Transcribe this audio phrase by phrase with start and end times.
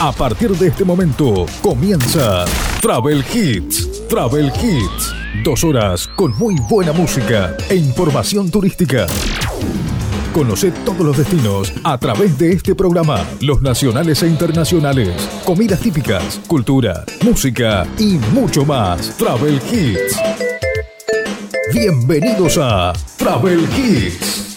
[0.00, 2.44] A partir de este momento comienza
[2.80, 4.06] Travel Hits.
[4.08, 5.14] Travel Hits.
[5.42, 9.06] Dos horas con muy buena música e información turística.
[10.34, 15.10] Conoce todos los destinos a través de este programa, los nacionales e internacionales,
[15.44, 19.16] comidas típicas, cultura, música y mucho más.
[19.16, 20.18] Travel Hits.
[21.72, 24.53] Bienvenidos a Travel Hits.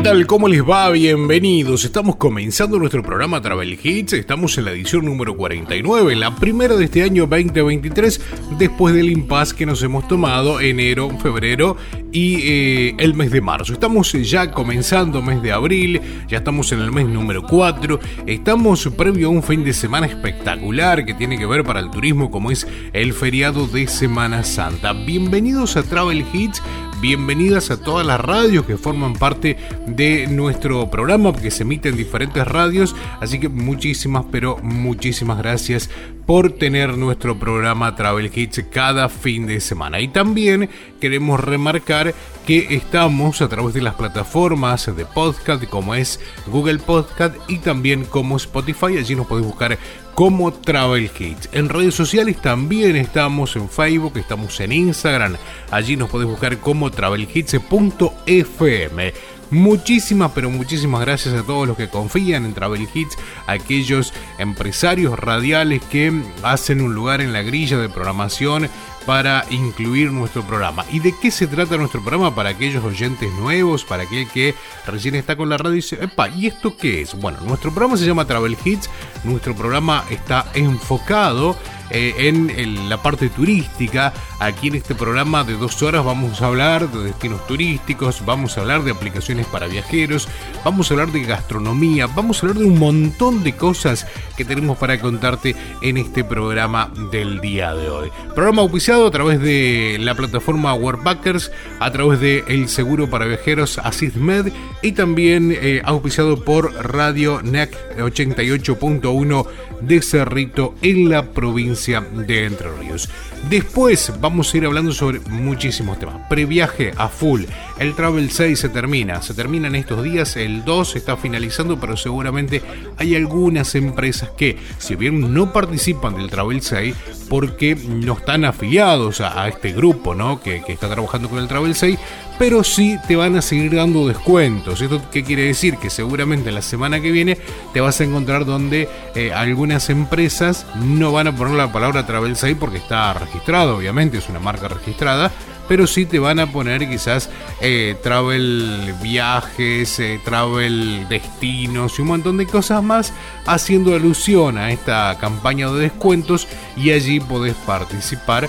[0.00, 0.26] ¿Qué tal?
[0.26, 0.88] ¿Cómo les va?
[0.88, 1.84] Bienvenidos.
[1.84, 4.14] Estamos comenzando nuestro programa Travel Hits.
[4.14, 8.18] Estamos en la edición número 49, la primera de este año 2023,
[8.58, 11.76] después del impasse que nos hemos tomado enero, febrero
[12.12, 13.74] y eh, el mes de marzo.
[13.74, 18.00] Estamos ya comenzando mes de abril, ya estamos en el mes número 4.
[18.24, 22.30] Estamos previo a un fin de semana espectacular que tiene que ver para el turismo,
[22.30, 24.94] como es el feriado de Semana Santa.
[24.94, 26.62] Bienvenidos a Travel Hits
[27.00, 31.96] bienvenidas a todas las radios que forman parte de nuestro programa, porque se emite en
[31.96, 32.94] diferentes radios.
[33.20, 35.90] Así que muchísimas, pero muchísimas gracias
[36.26, 40.00] por tener nuestro programa Travel Hits cada fin de semana.
[40.00, 40.68] Y también
[41.00, 42.14] queremos remarcar
[42.46, 48.04] que estamos a través de las plataformas de podcast como es Google Podcast y también
[48.04, 48.98] como Spotify.
[48.98, 49.78] Allí nos podéis buscar
[50.20, 51.48] como Travel Hits.
[51.52, 55.38] En redes sociales también estamos en Facebook, estamos en Instagram.
[55.70, 59.14] Allí nos podéis buscar como travelhits.fm.
[59.50, 65.80] Muchísimas, pero muchísimas gracias a todos los que confían en Travel Hits, aquellos empresarios radiales
[65.90, 66.12] que
[66.42, 68.68] hacen un lugar en la grilla de programación
[69.06, 70.84] para incluir nuestro programa.
[70.90, 74.54] ¿Y de qué se trata nuestro programa para aquellos oyentes nuevos, para aquel que
[74.86, 77.14] recién está con la radio y dice, epa, ¿y esto qué es?
[77.14, 78.90] Bueno, nuestro programa se llama Travel Hits,
[79.24, 81.56] nuestro programa está enfocado
[81.90, 84.12] eh, en, la parte turística.
[84.38, 88.60] Aquí en este programa de dos horas vamos a hablar de destinos turísticos, vamos a
[88.60, 90.28] hablar de aplicaciones para viajeros,
[90.64, 94.78] vamos a hablar de gastronomía, vamos a hablar de un montón de cosas que tenemos
[94.78, 98.10] para contarte en este programa del día de hoy.
[98.34, 101.50] Programa auspiciado a través de la plataforma Workbackers,
[101.80, 104.52] a través de el seguro para viajeros ASISMED
[104.82, 109.46] y también eh, auspiciado por Radio NEC 88.1
[109.80, 113.08] de Cerrito en la provincia de Entre Ríos.
[113.48, 116.16] Después vamos a ir hablando sobre muchísimos temas.
[116.28, 117.44] Previaje a full.
[117.78, 119.22] El Travel 6 se termina.
[119.22, 120.36] Se termina en estos días.
[120.36, 122.62] El 2 está finalizando, pero seguramente
[122.98, 126.94] hay algunas empresas que, si bien no participan del Travel 6,
[127.28, 130.40] porque no están afiliados a, este grupo ¿no?
[130.40, 131.98] Que, que, está trabajando con el Travel 6,
[132.40, 134.80] pero sí te van a seguir dando descuentos.
[134.80, 135.76] ¿Esto qué quiere decir?
[135.76, 137.36] Que seguramente la semana que viene
[137.74, 142.36] te vas a encontrar donde eh, algunas empresas no van a poner la palabra Travel
[142.36, 145.30] 6 porque está registrado, obviamente, es una marca registrada,
[145.68, 147.28] pero sí te van a poner quizás
[147.60, 153.12] eh, travel viajes, eh, travel destinos y un montón de cosas más
[153.44, 158.48] haciendo alusión a esta campaña de descuentos y allí podés participar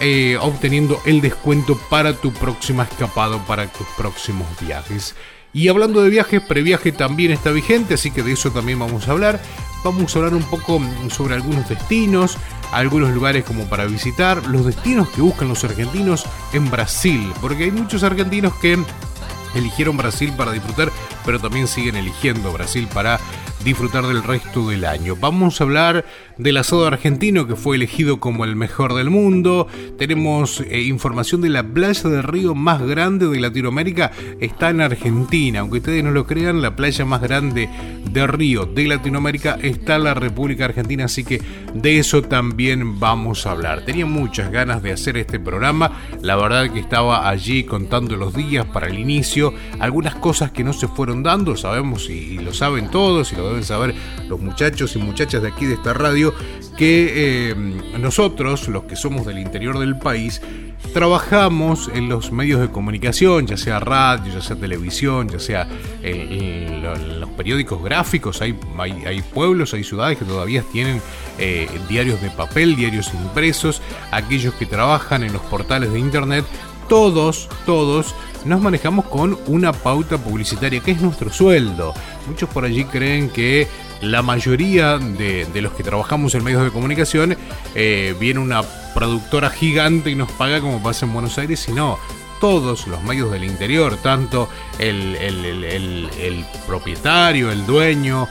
[0.00, 5.14] eh, obteniendo el descuento para tu próxima escapada, para tus próximos viajes.
[5.52, 9.12] Y hablando de viajes, previaje también está vigente, así que de eso también vamos a
[9.12, 9.40] hablar.
[9.82, 12.36] Vamos a hablar un poco sobre algunos destinos,
[12.72, 17.70] algunos lugares como para visitar, los destinos que buscan los argentinos en Brasil, porque hay
[17.70, 18.78] muchos argentinos que
[19.54, 20.92] eligieron Brasil para disfrutar,
[21.24, 23.18] pero también siguen eligiendo Brasil para
[23.64, 25.16] disfrutar del resto del año.
[25.16, 26.04] Vamos a hablar
[26.38, 29.66] del asado argentino que fue elegido como el mejor del mundo.
[29.98, 34.12] Tenemos eh, información de la playa del río más grande de Latinoamérica.
[34.40, 35.60] Está en Argentina.
[35.60, 37.68] Aunque ustedes no lo crean, la playa más grande
[38.10, 41.04] de río de Latinoamérica está en la República Argentina.
[41.06, 41.42] Así que
[41.74, 43.84] de eso también vamos a hablar.
[43.84, 45.92] Tenía muchas ganas de hacer este programa.
[46.22, 49.52] La verdad que estaba allí contando los días para el inicio.
[49.80, 51.56] Algunas cosas que no se fueron dando.
[51.56, 53.94] Sabemos y, lo saben todos y lo deben saber
[54.28, 56.27] los muchachos y muchachas de aquí de esta radio
[56.76, 57.54] que eh,
[57.98, 60.40] nosotros, los que somos del interior del país,
[60.92, 65.68] trabajamos en los medios de comunicación, ya sea radio, ya sea televisión, ya sea
[66.02, 66.82] en,
[67.20, 68.40] los periódicos gráficos.
[68.42, 71.00] Hay, hay, pueblos, hay ciudades que todavía tienen
[71.38, 73.82] eh, diarios de papel, diarios impresos.
[74.10, 76.44] Aquellos que trabajan en los portales de internet,
[76.88, 78.14] todos, todos
[78.44, 81.92] nos manejamos con una pauta publicitaria que es nuestro sueldo.
[82.26, 83.66] Muchos por allí creen que
[84.00, 87.36] la mayoría de, los que trabajamos en medios de comunicación
[87.74, 88.62] eh, viene una
[88.94, 91.98] productora gigante y nos paga como pasa en Buenos Aires y no.
[92.40, 94.48] Todos los medios del interior, tanto
[94.78, 98.28] el, propietario, el dueño,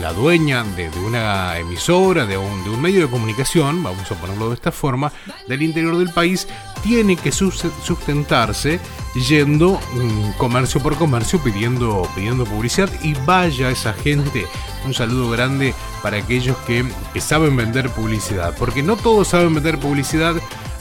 [0.00, 4.48] la dueña de, una emisora, de un, de un medio de comunicación, vamos a ponerlo
[4.48, 5.12] de esta forma,
[5.46, 6.48] del interior del país,
[6.82, 8.80] tiene que sustentarse
[9.14, 14.46] yendo mm, comercio por comercio pidiendo, pidiendo publicidad y vaya esa gente.
[14.84, 19.78] Un saludo grande para aquellos que, que saben vender publicidad, porque no todos saben vender
[19.78, 20.34] publicidad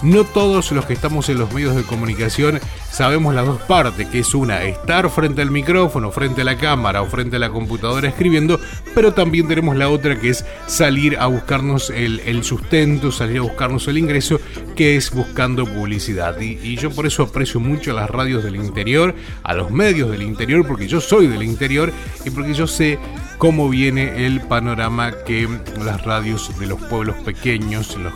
[0.04, 2.60] no todos los que estamos en los medios de comunicación
[2.92, 7.02] sabemos las dos partes, que es una, estar frente al micrófono, frente a la cámara
[7.02, 8.60] o frente a la computadora escribiendo,
[8.94, 13.88] pero también tenemos la otra que es salir a buscarnos el, sustento, salir a buscarnos
[13.88, 14.40] el ingreso,
[14.76, 16.40] que es buscando publicidad.
[16.40, 20.12] Y, y yo por eso aprecio mucho a las radios del interior, a los medios
[20.12, 21.92] del interior, porque yo soy del interior
[22.26, 23.00] y porque yo sé
[23.38, 25.48] cómo viene el panorama que
[25.84, 28.14] las radios de los pueblos pequeños, los,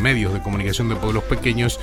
[0.00, 1.80] medios de comunicación de pueblos pequeños,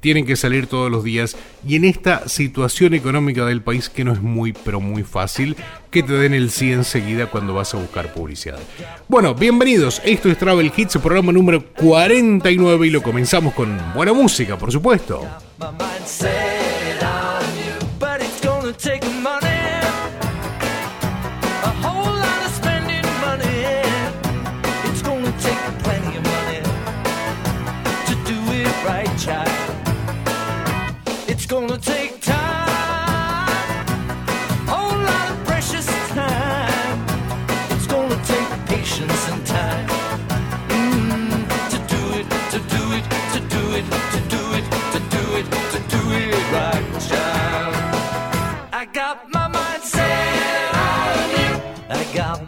[0.00, 1.36] tienen que salir todos los días
[1.66, 5.56] y en esta situación económica del país que no es muy pero muy fácil
[5.90, 8.58] que te den el sí enseguida cuando vas a buscar publicidad.
[9.08, 14.56] Bueno, bienvenidos, esto es Travel Hits, programa número 49 y lo comenzamos con buena música,
[14.56, 15.26] por supuesto.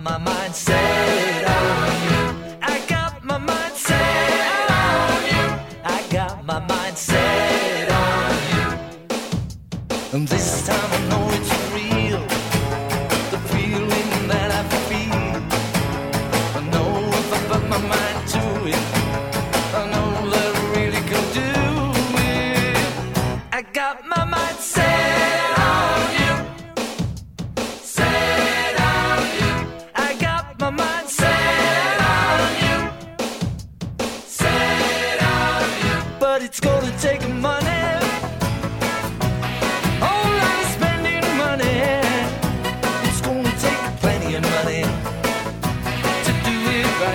[0.02, 0.30] my, my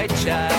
[0.07, 0.54] Right child.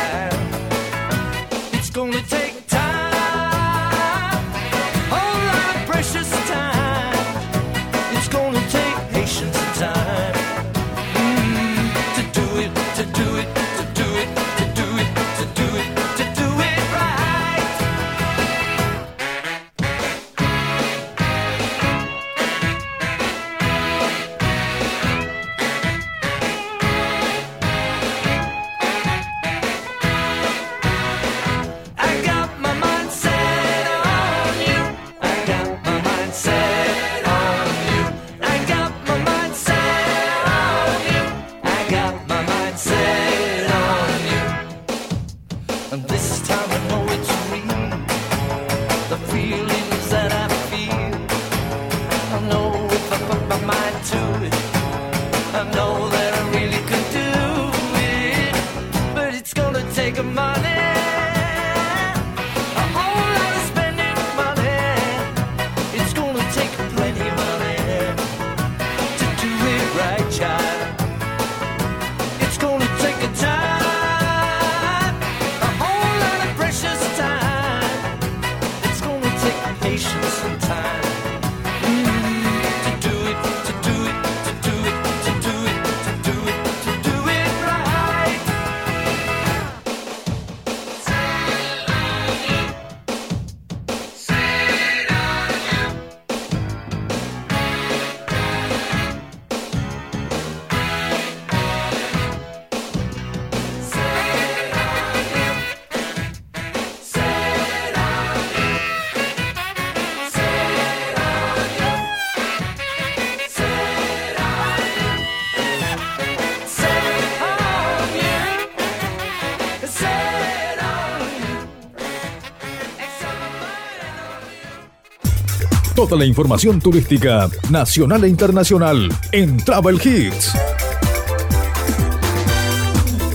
[126.09, 130.53] Toda la información turística nacional e internacional en Travel Hits.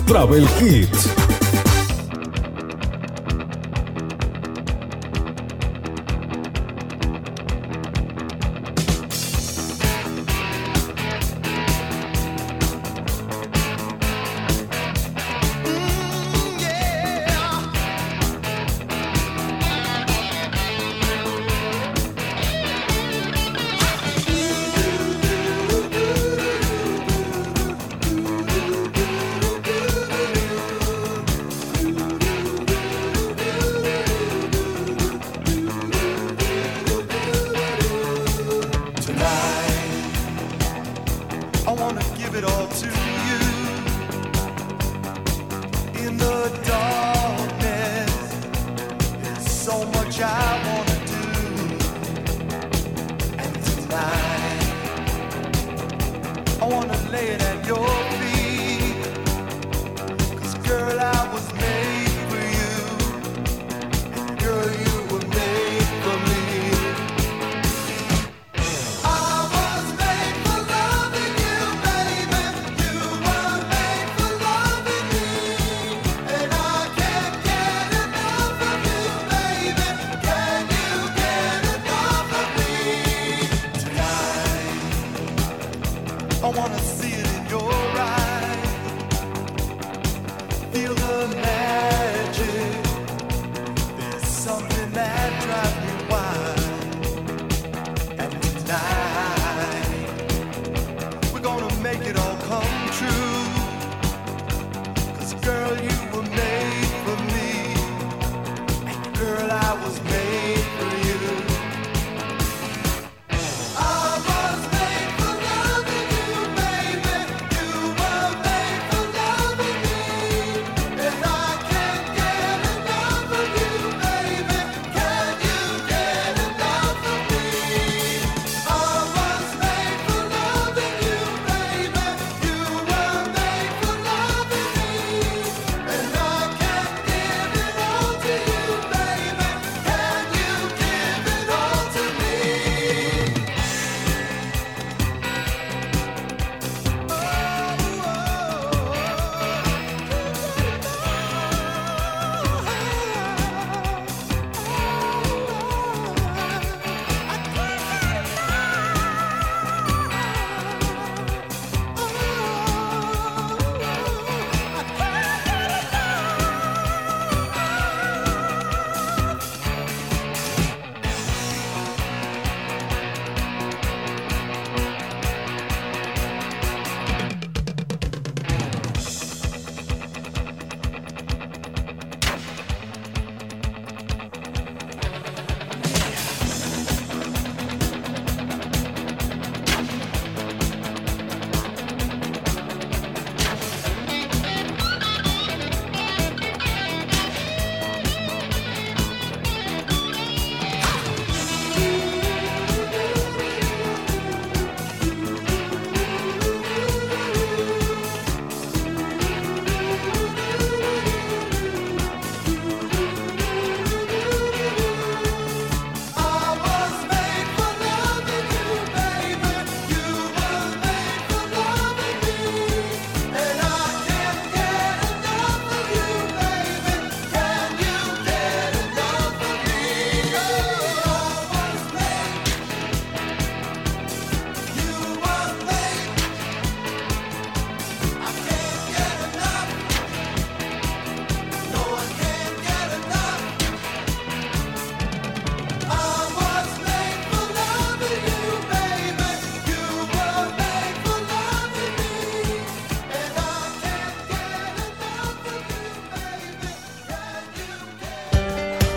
[0.08, 1.11] Travel Hits.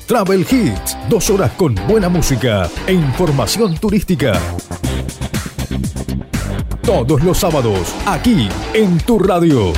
[0.07, 4.41] Travel Hits, dos horas con buena música e información turística.
[6.81, 9.75] Todos los sábados, aquí en tu radio.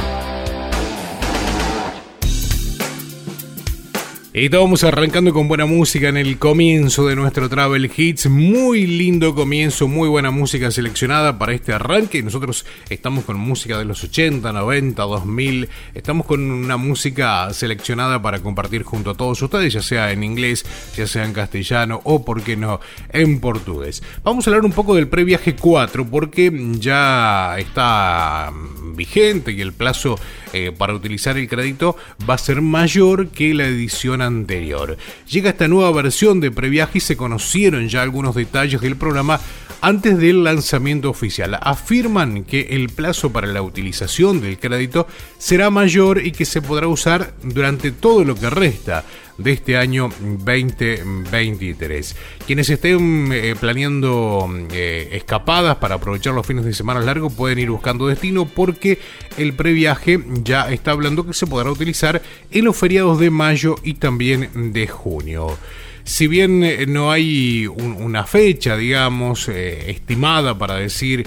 [4.41, 8.31] Y estamos arrancando con buena música en el comienzo de nuestro Travel Hits.
[8.31, 12.23] Muy lindo comienzo, muy buena música seleccionada para este arranque.
[12.23, 15.69] Nosotros estamos con música de los 80, 90, 2000.
[15.93, 20.65] Estamos con una música seleccionada para compartir junto a todos ustedes, ya sea en inglés,
[20.97, 22.81] ya sea en castellano o, por qué no,
[23.11, 24.03] en portugués.
[24.25, 28.51] Vamos a hablar un poco del previaje 4 porque ya está
[28.95, 30.19] vigente y el plazo
[30.53, 31.95] eh, para utilizar el crédito
[32.29, 34.97] va a ser mayor que la edición edición anterior.
[35.29, 39.41] Llega esta nueva versión de previaje y se conocieron ya algunos detalles del programa
[39.81, 41.59] antes del lanzamiento oficial.
[41.61, 45.07] Afirman que el plazo para la utilización del crédito
[45.39, 49.05] será mayor y que se podrá usar durante todo lo que resta
[49.39, 52.17] de este año 2023.
[52.47, 57.71] Quienes estén eh, planeando eh, escapadas para aprovechar los fines de semana largos pueden ir
[57.71, 58.99] buscando destino porque
[59.37, 63.95] el previaje ya está hablando que se podrá utilizar en los feriados de mayo y
[63.95, 65.57] también de junio
[66.03, 71.27] si bien eh, no hay una fecha, digamos, estimada para decir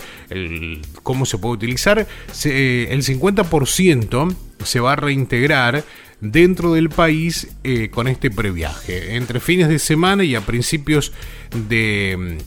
[1.03, 5.83] cómo se puede utilizar, el 50% se va a reintegrar
[6.23, 9.15] dentro del país eh, con este previaje.
[9.15, 11.11] Entre fines de semana y a principios
[11.67, 12.37] de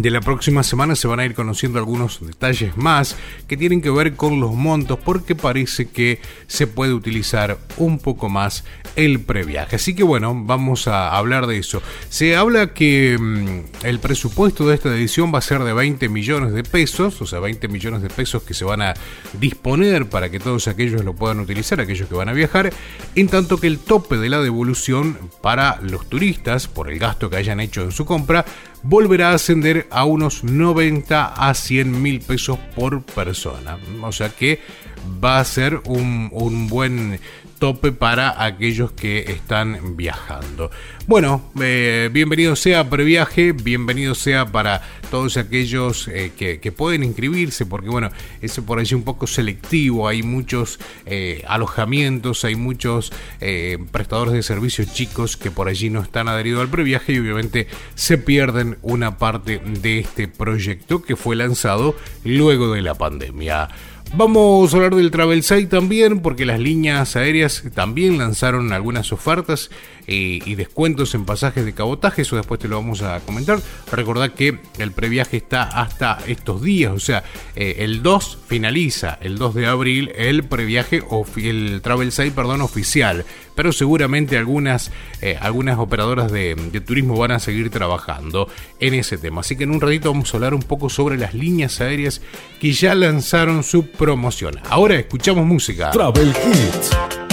[0.00, 3.16] de la próxima semana se van a ir conociendo algunos detalles más
[3.48, 8.28] que tienen que ver con los montos porque parece que se puede utilizar un poco
[8.28, 8.64] más
[8.96, 9.76] el previaje.
[9.76, 11.82] Así que bueno, vamos a hablar de eso.
[12.08, 16.52] Se habla que mm, el presupuesto de esta edición va a ser de 20 millones
[16.52, 18.94] de pesos, o sea, 20 millones de pesos que se van a
[19.40, 22.72] disponer para que todos aquellos lo puedan utilizar, aquellos que van a viajar,
[23.14, 27.36] en tanto que el tope de la devolución para los turistas por el gasto que
[27.36, 28.44] hayan hecho en su compra
[28.82, 33.78] volverá a ascender a unos 90 a 100 mil pesos por persona.
[34.02, 34.60] O sea que
[35.22, 37.20] va a ser un, un buen
[37.58, 40.70] tope para aquellos que están viajando.
[41.06, 47.88] Bueno, eh, bienvenido sea previaje, bienvenido sea para todos aquellos eh, que, pueden inscribirse, porque
[47.88, 48.10] bueno,
[48.42, 53.10] es por allí un poco selectivo, hay muchos eh, alojamientos, hay muchos
[53.90, 58.18] prestadores de servicios chicos que por allí no están adheridos al previaje y obviamente se
[58.18, 63.68] pierden una parte de este proyecto que fue lanzado luego de la pandemia.
[64.14, 69.70] Vamos a hablar del Travel Site también, porque las líneas aéreas también lanzaron algunas ofertas
[70.06, 73.60] eh, y descuentos en pasajes de cabotaje, eso después te lo vamos a comentar.
[73.92, 77.22] Recordad que el previaje está hasta estos días, o sea,
[77.54, 81.02] eh, el 2 finaliza, el 2 de abril, el previaje,
[81.36, 83.26] el Travel Site, perdón, oficial,
[83.58, 89.18] pero seguramente algunas, eh, algunas operadoras de, de turismo van a seguir trabajando en ese
[89.18, 89.40] tema.
[89.40, 92.22] Así que en un ratito vamos a hablar un poco sobre las líneas aéreas
[92.60, 94.60] que ya lanzaron su promoción.
[94.70, 95.90] Ahora escuchamos música.
[95.90, 97.27] Travel Hits.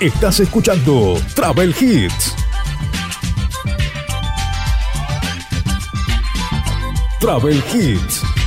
[0.00, 2.34] Estás escuchando Travel Hits.
[7.20, 8.39] Travel Hits.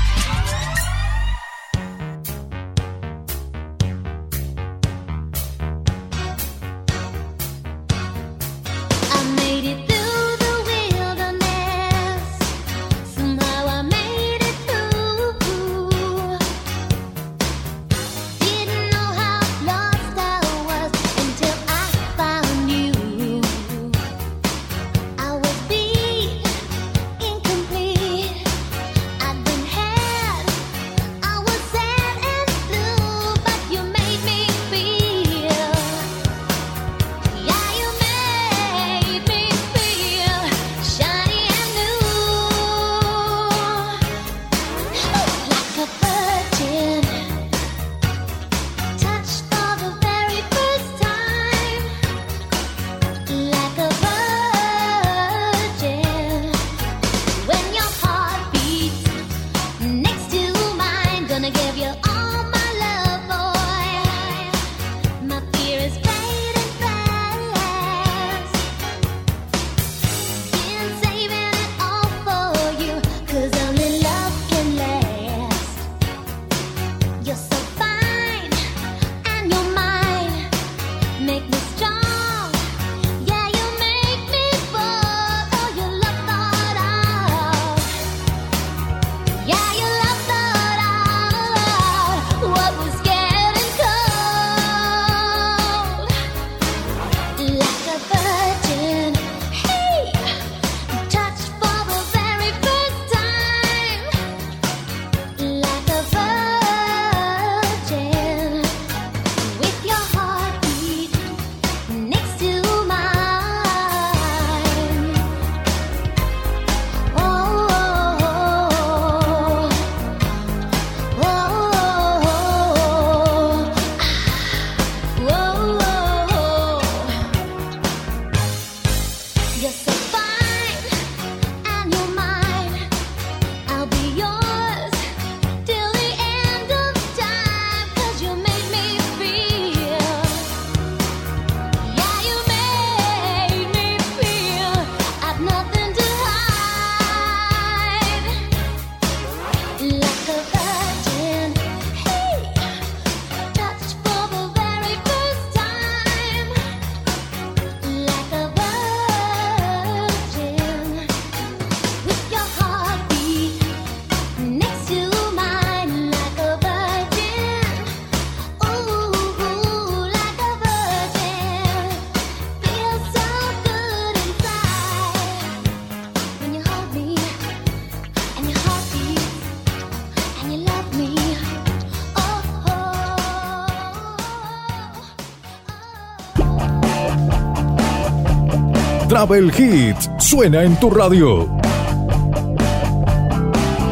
[189.24, 191.48] Travel Hits suena en tu radio.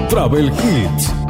[0.10, 1.21] Travel Hits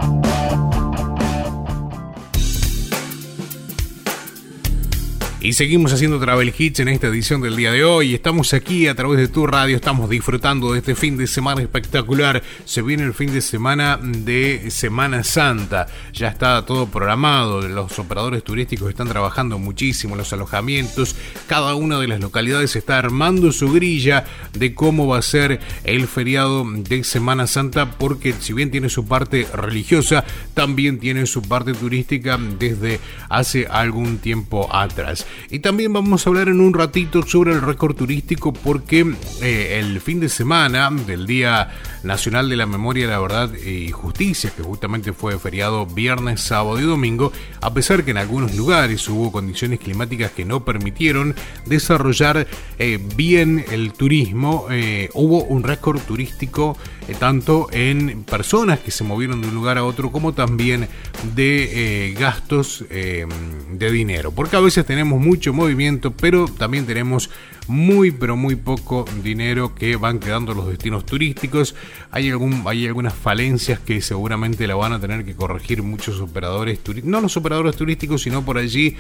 [5.43, 8.13] Y seguimos haciendo Travel Hits en esta edición del día de hoy.
[8.13, 12.43] Estamos aquí a través de tu radio, estamos disfrutando de este fin de semana espectacular.
[12.63, 15.87] Se viene el fin de semana de Semana Santa.
[16.13, 17.67] Ya está todo programado.
[17.67, 21.15] Los operadores turísticos están trabajando muchísimo, los alojamientos.
[21.47, 26.07] Cada una de las localidades está armando su grilla de cómo va a ser el
[26.07, 30.23] feriado de Semana Santa, porque si bien tiene su parte religiosa,
[30.53, 35.25] también tiene su parte turística desde hace algún tiempo atrás.
[35.49, 39.05] Y también vamos a hablar en un ratito sobre el récord turístico porque
[39.41, 41.69] eh, el fin de semana del Día
[42.03, 46.83] Nacional de la Memoria, la Verdad y Justicia, que justamente fue feriado viernes, sábado y
[46.83, 51.35] domingo, a pesar que en algunos lugares hubo condiciones climáticas que no permitieron
[51.65, 52.47] desarrollar
[52.79, 56.77] eh, bien el turismo, eh, hubo un récord turístico
[57.19, 60.87] tanto en personas que se movieron de un lugar a otro como también
[61.35, 64.31] de gastos de dinero.
[64.31, 67.29] Porque a veces tenemos mucho movimiento, pero también tenemos
[67.71, 71.73] muy pero muy poco dinero que van quedando los destinos turísticos.
[72.11, 76.79] Hay, algún, hay algunas falencias que seguramente la van a tener que corregir muchos operadores
[76.79, 78.95] turísticos, no los operadores turísticos, sino por allí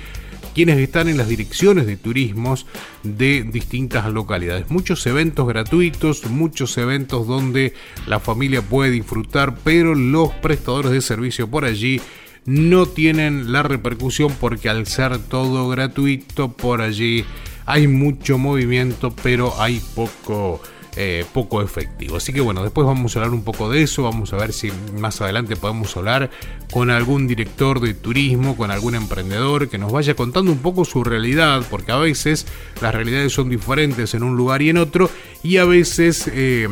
[0.55, 2.65] quienes están en las direcciones de turismos
[3.03, 4.69] de distintas localidades.
[4.69, 7.73] Muchos eventos gratuitos, muchos eventos donde
[8.07, 12.01] la familia puede disfrutar, pero los prestadores de servicio por allí
[12.45, 17.25] no tienen la repercusión porque al ser todo gratuito por allí
[17.65, 20.61] hay mucho movimiento pero hay poco
[20.97, 22.17] eh, poco efectivo.
[22.17, 24.73] Así que bueno, después vamos a hablar un poco de eso, vamos a ver si
[24.99, 26.29] más adelante podemos hablar
[26.69, 31.05] con algún director de turismo, con algún emprendedor que nos vaya contando un poco su
[31.05, 32.45] realidad, porque a veces
[32.81, 35.09] las realidades son diferentes en un lugar y en otro,
[35.43, 36.67] y a veces eh,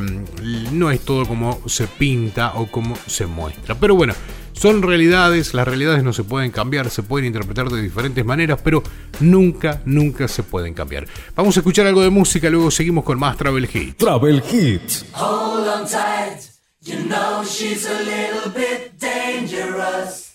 [0.73, 3.75] no es todo como se pinta o como se muestra.
[3.75, 4.13] Pero bueno,
[4.59, 8.83] son realidades, las realidades no se pueden cambiar, se pueden interpretar de diferentes maneras, pero
[9.21, 11.07] nunca, nunca se pueden cambiar.
[11.33, 13.95] Vamos a escuchar algo de música, luego seguimos con más Travel Hits.
[13.95, 15.05] Travel Hits.
[15.13, 16.41] Hold on tight,
[16.81, 20.28] you know she's a little bit dangerous.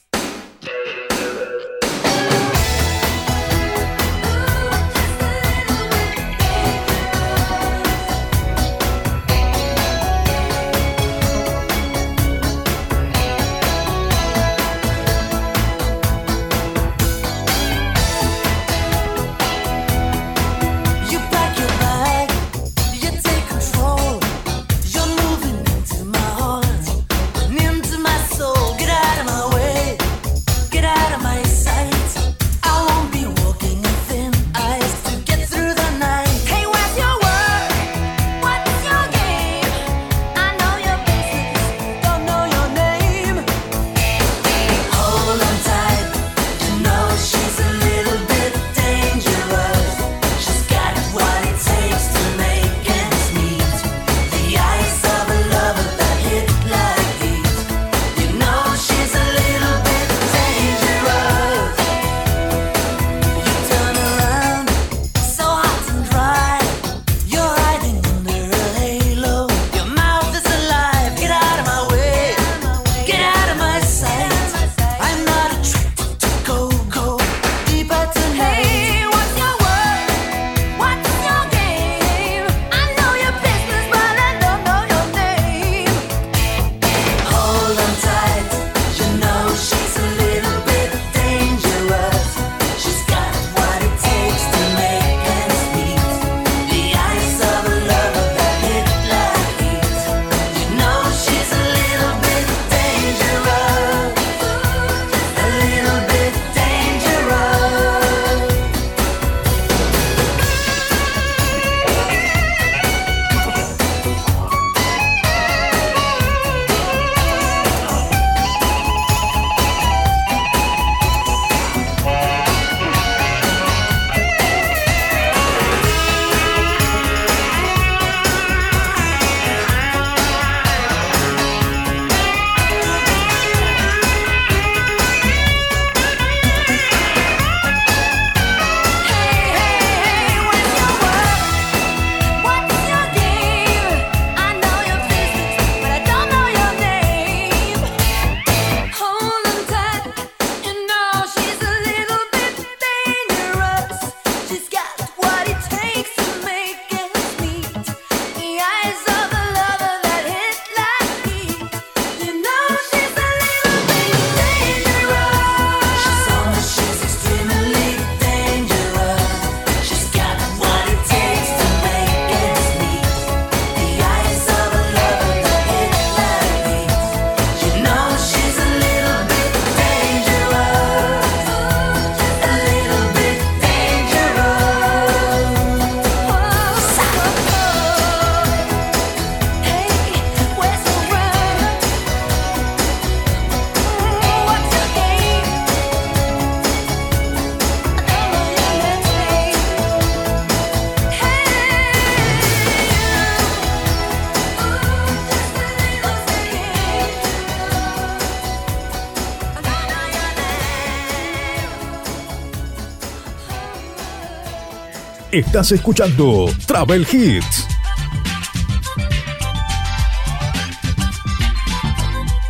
[215.34, 217.66] Estás escuchando Travel Hits.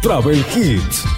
[0.02, 1.13] Travel Hits.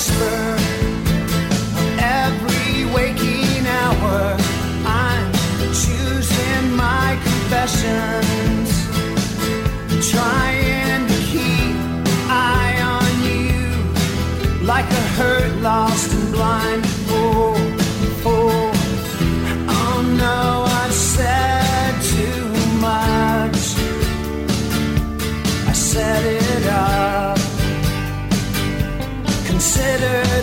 [0.00, 0.56] Every whisper,
[2.00, 4.36] every waking hour,
[4.86, 5.32] I'm
[5.74, 8.29] choosing my confessions,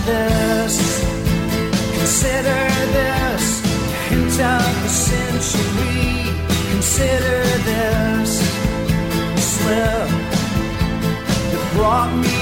[0.07, 0.75] this.
[1.97, 2.63] Consider
[2.97, 3.45] this.
[4.09, 6.31] Hint of the century.
[6.71, 8.31] Consider this.
[9.51, 10.09] Slip
[11.51, 12.36] that brought me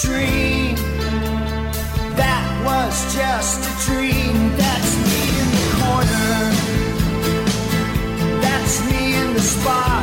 [0.00, 0.76] dream.
[2.14, 4.36] That was just a dream.
[4.56, 6.34] That's me in the corner.
[8.40, 9.97] That's me in the spotlight,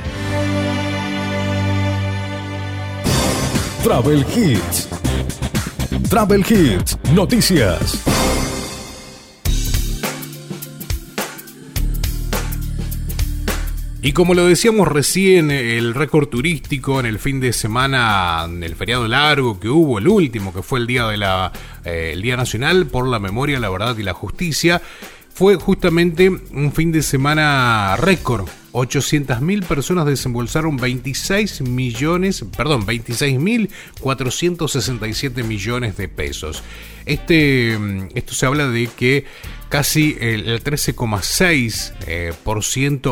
[3.83, 4.89] Travel Hits.
[6.09, 6.97] Travel Hits.
[7.13, 8.18] Noticias.
[14.01, 18.77] Y como lo decíamos recién, el récord turístico en el fin de semana, en el
[18.77, 21.51] feriado largo que hubo, el último, que fue el día de la,
[21.85, 24.81] eh, Día Nacional por la Memoria, la Verdad y la Justicia,
[25.35, 28.49] fue justamente un fin de semana récord.
[28.73, 36.63] 800.000 personas desembolsaron 26 millones, perdón, 26.467 millones de pesos.
[37.05, 39.25] Este, mm, esto se habla de que
[39.69, 42.33] casi el, 13,6% eh,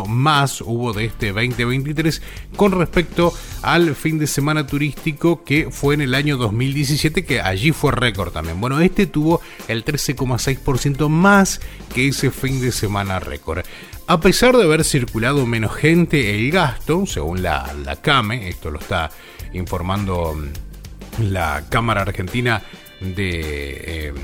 [0.08, 2.22] más hubo de este 2023
[2.56, 3.32] con respecto
[3.62, 8.32] al fin de semana turístico que fue en el año 2017, que allí fue récord
[8.32, 8.60] también.
[8.60, 11.60] Bueno, este tuvo el 13,6% más
[11.94, 13.64] que ese fin de semana récord.
[14.08, 18.78] A pesar de haber circulado menos gente, el gasto, según la, la CAME, esto lo
[18.78, 19.10] está
[19.52, 22.62] informando mm, la Cámara Argentina
[23.00, 24.14] de, eh,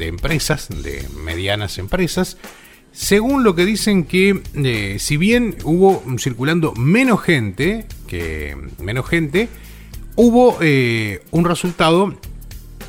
[0.00, 2.36] de Empresas, de medianas empresas,
[2.90, 9.48] según lo que dicen que eh, si bien hubo circulando menos gente, que menos gente,
[10.16, 12.16] hubo eh, un resultado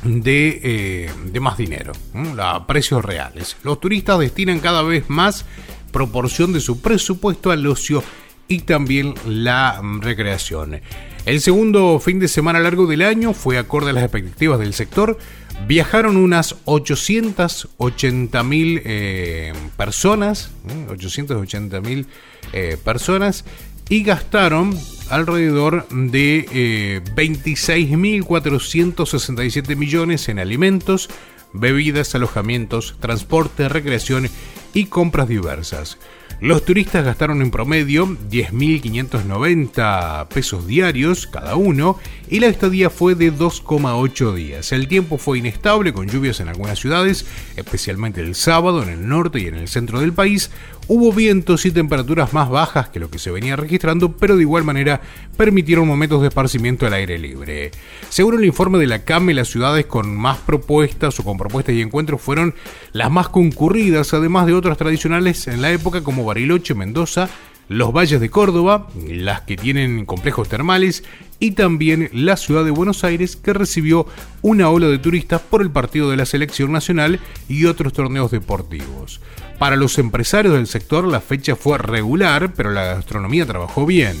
[0.02, 1.92] de, de más dinero,
[2.40, 3.56] a precios reales.
[3.62, 5.44] Los turistas destinan cada vez más
[5.92, 8.02] proporción de su presupuesto al ocio
[8.48, 10.80] y también la mm, recreación.
[11.24, 15.18] El segundo fin de semana largo del año fue acorde a las expectativas del sector.
[15.66, 20.50] Viajaron unas 880 mil eh, personas,
[20.90, 22.06] 880 mil
[22.52, 23.44] eh, personas
[23.88, 24.76] y gastaron
[25.08, 31.08] alrededor de eh, 26.467 millones en alimentos,
[31.52, 34.28] bebidas, alojamientos, transporte, recreación
[34.74, 35.98] y compras diversas.
[36.42, 43.32] Los turistas gastaron en promedio 10.590 pesos diarios cada uno y la estadía fue de
[43.32, 44.72] 2,8 días.
[44.72, 49.38] El tiempo fue inestable con lluvias en algunas ciudades, especialmente el sábado en el norte
[49.38, 50.50] y en el centro del país.
[50.88, 54.64] Hubo vientos y temperaturas más bajas que lo que se venía registrando, pero de igual
[54.64, 55.00] manera
[55.36, 57.70] permitieron momentos de esparcimiento al aire libre.
[58.08, 61.80] Según el informe de la CAME, las ciudades con más propuestas o con propuestas y
[61.82, 62.54] encuentros fueron
[62.92, 67.30] las más concurridas, además de otras tradicionales en la época como Bariloche, Mendoza,
[67.68, 71.04] los valles de Córdoba, las que tienen complejos termales,
[71.38, 74.06] y también la ciudad de Buenos Aires, que recibió
[74.42, 79.20] una ola de turistas por el partido de la selección nacional y otros torneos deportivos.
[79.62, 84.16] Para los empresarios del sector la fecha fue regular, pero la gastronomía trabajó bien.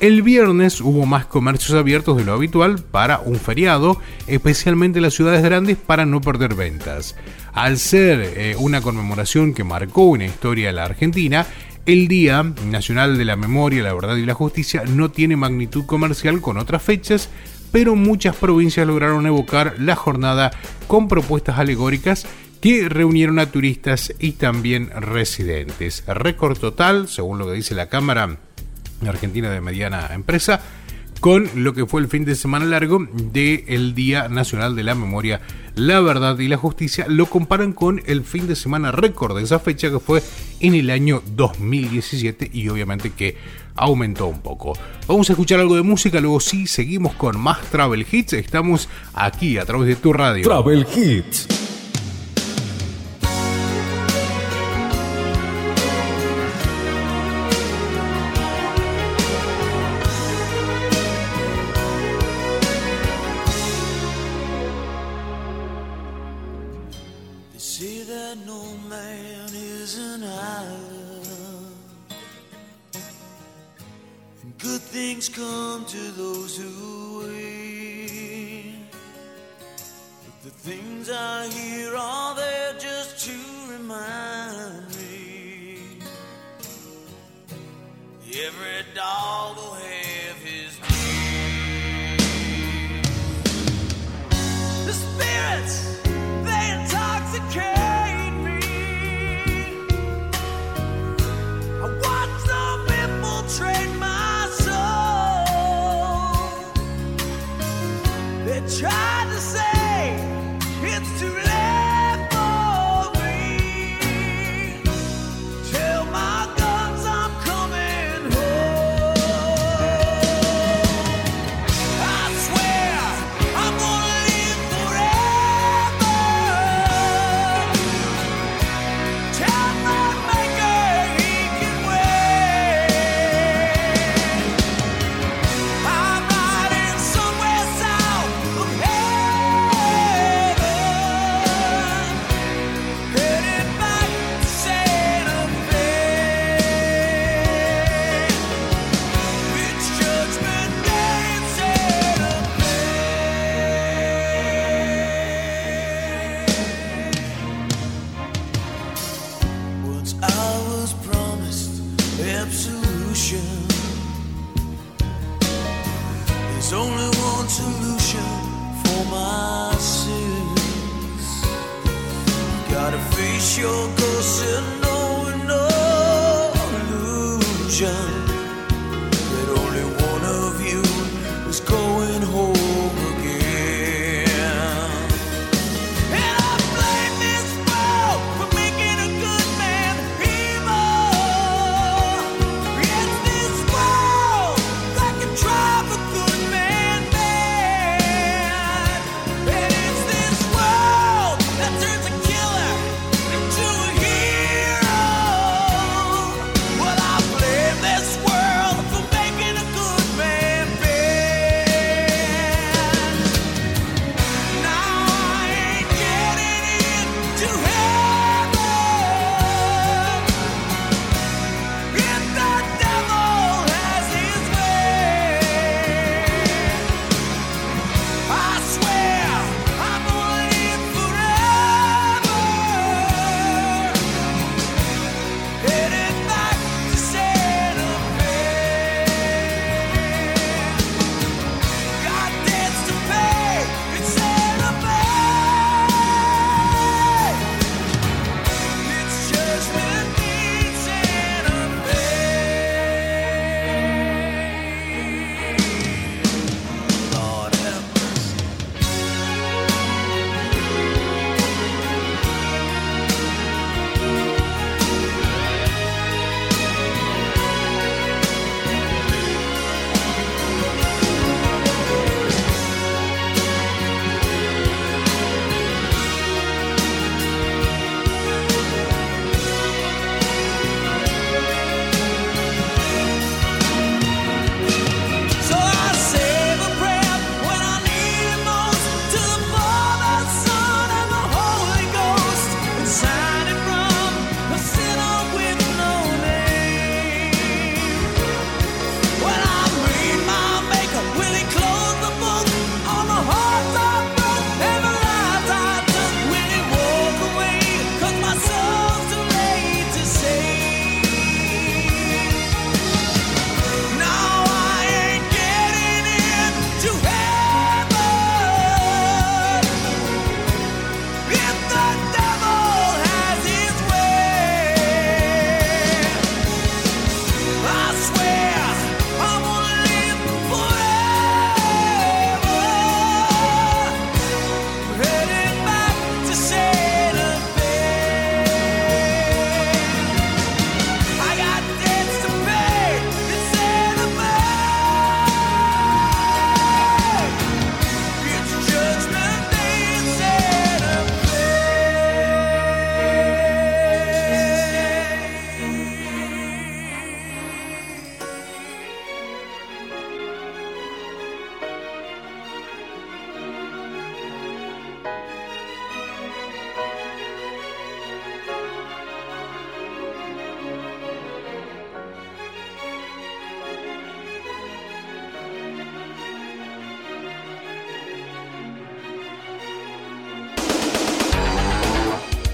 [0.00, 5.14] El viernes hubo más comercios abiertos de lo habitual para un feriado, especialmente en las
[5.14, 7.16] ciudades grandes para no perder ventas.
[7.54, 11.46] Al ser eh, una conmemoración que marcó una historia de la Argentina,
[11.86, 16.42] el Día Nacional de la Memoria, la Verdad y la Justicia no tiene magnitud comercial
[16.42, 17.30] con otras fechas,
[17.72, 20.50] pero muchas provincias lograron evocar la jornada
[20.86, 22.26] con propuestas alegóricas
[22.62, 26.04] que reunieron a turistas y también residentes.
[26.06, 28.38] Récord total, según lo que dice la Cámara
[29.04, 30.62] Argentina de Mediana Empresa,
[31.18, 35.40] con lo que fue el fin de semana largo del Día Nacional de la Memoria,
[35.74, 37.06] la Verdad y la Justicia.
[37.08, 40.22] Lo comparan con el fin de semana récord de esa fecha que fue
[40.60, 43.36] en el año 2017 y obviamente que
[43.74, 44.74] aumentó un poco.
[45.08, 48.34] Vamos a escuchar algo de música, luego sí, seguimos con más Travel Hits.
[48.34, 50.44] Estamos aquí a través de tu radio.
[50.44, 51.48] Travel Hits.
[67.72, 71.74] say that no man is an island.
[74.42, 78.74] And good things come to those who wait.
[80.22, 83.36] But the things I hear are there just to
[83.72, 85.78] remind me.
[88.48, 90.01] Every dog will have.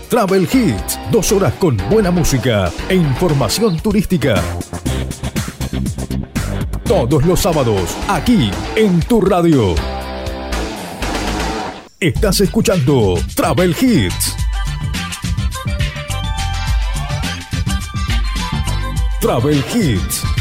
[0.09, 4.43] Travel Hits, dos horas con buena música e información turística.
[6.85, 9.75] Todos los sábados, aquí en tu radio.
[12.01, 14.35] Estás escuchando Travel Hits.
[19.21, 20.38] Travel Hits.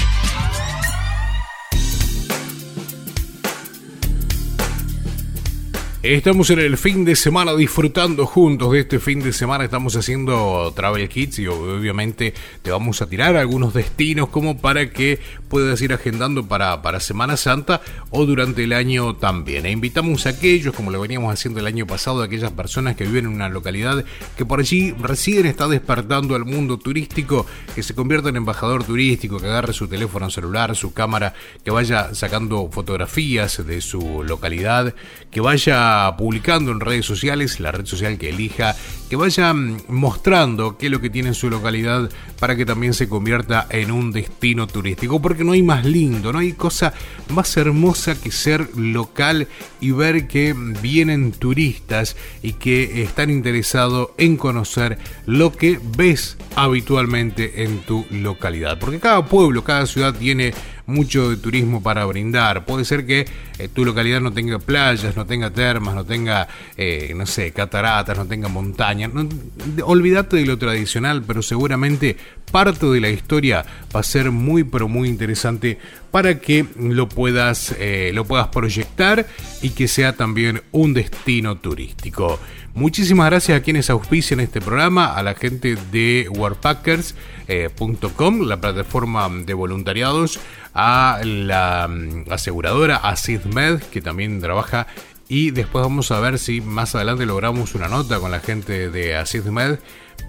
[6.09, 9.65] Estamos en el fin de semana disfrutando juntos de este fin de semana.
[9.65, 15.19] Estamos haciendo Travel Kits y obviamente te vamos a tirar algunos destinos como para que
[15.49, 19.65] puedas ir agendando para, para Semana Santa o durante el año también.
[19.65, 23.03] E invitamos a aquellos, como lo veníamos haciendo el año pasado, a aquellas personas que
[23.03, 24.05] viven en una localidad
[24.37, 27.45] que por allí recién está despertando al mundo turístico,
[27.75, 31.33] que se convierta en embajador turístico, que agarre su teléfono celular, su cámara,
[31.65, 34.95] que vaya sacando fotografías de su localidad,
[35.29, 38.75] que vaya publicando en redes sociales, la red social que elija,
[39.09, 43.07] que vaya mostrando qué es lo que tiene en su localidad para que también se
[43.09, 46.93] convierta en un destino turístico, porque no hay más lindo, no hay cosa
[47.29, 49.47] más hermosa que ser local
[49.79, 57.63] y ver que vienen turistas y que están interesados en conocer lo que ves habitualmente
[57.63, 60.53] en tu localidad, porque cada pueblo, cada ciudad tiene
[60.87, 62.65] mucho de turismo para brindar.
[62.65, 63.27] Puede ser que
[63.59, 68.17] eh, tu localidad no tenga playas, no tenga termas, no tenga, eh, no sé, cataratas,
[68.17, 69.83] no tenga montañas España.
[69.83, 72.17] olvídate de lo tradicional, pero seguramente
[72.51, 75.77] parte de la historia va a ser muy pero muy interesante
[76.11, 79.27] para que lo puedas, eh, lo puedas proyectar
[79.61, 82.39] y que sea también un destino turístico.
[82.73, 89.53] Muchísimas gracias a quienes auspician este programa, a la gente de warpackers.com, la plataforma de
[89.55, 90.39] voluntariados,
[90.75, 94.85] a la mm, aseguradora AcidMed, que también trabaja
[95.29, 99.15] y después vamos a ver si más adelante logramos una nota con la gente de
[99.15, 99.79] AcidMed.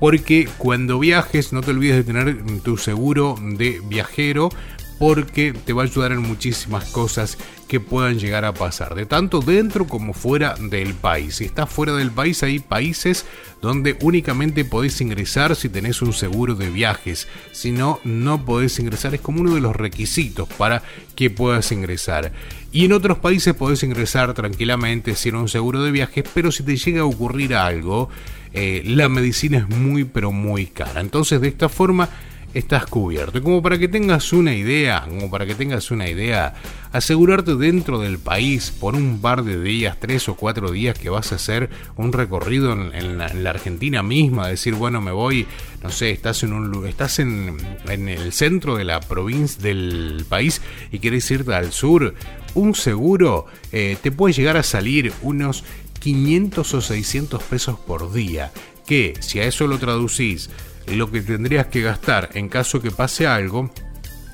[0.01, 4.51] Porque cuando viajes no te olvides de tener tu seguro de viajero
[4.99, 7.39] porque te va a ayudar en muchísimas cosas
[7.69, 11.37] que puedan llegar a pasar, de tanto dentro como fuera del país.
[11.37, 13.27] Si estás fuera del país, hay países
[13.61, 17.29] donde únicamente podés ingresar si tenés un seguro de viajes.
[17.53, 19.15] Si no, no podés ingresar.
[19.15, 20.83] Es como uno de los requisitos para
[21.15, 22.33] que puedas ingresar.
[22.73, 26.77] Y en otros países podés ingresar tranquilamente sin un seguro de viajes, pero si te
[26.77, 28.09] llega a ocurrir algo,
[28.55, 31.01] eh, la medicina es muy pero muy cara.
[31.01, 32.09] Entonces de esta forma
[32.55, 33.43] estás cubierto.
[33.43, 36.55] Como para que tengas una idea, como para que tengas una idea,
[36.93, 41.33] asegurarte dentro del país por un par de días, tres o cuatro días que vas
[41.33, 45.47] a hacer un recorrido en, la, Argentina misma, decir, bueno, me voy,
[45.83, 47.57] no sé, estás en un estás en,
[47.89, 50.61] en el centro de la provincia del país
[50.93, 52.15] y quieres irte al sur,
[52.55, 55.65] un seguro eh, te puede llegar a salir unos
[56.01, 58.53] 500 o 600 pesos por día,
[58.87, 60.51] que si a eso lo traducís
[60.93, 63.71] lo que tendrías que gastar en caso que pase algo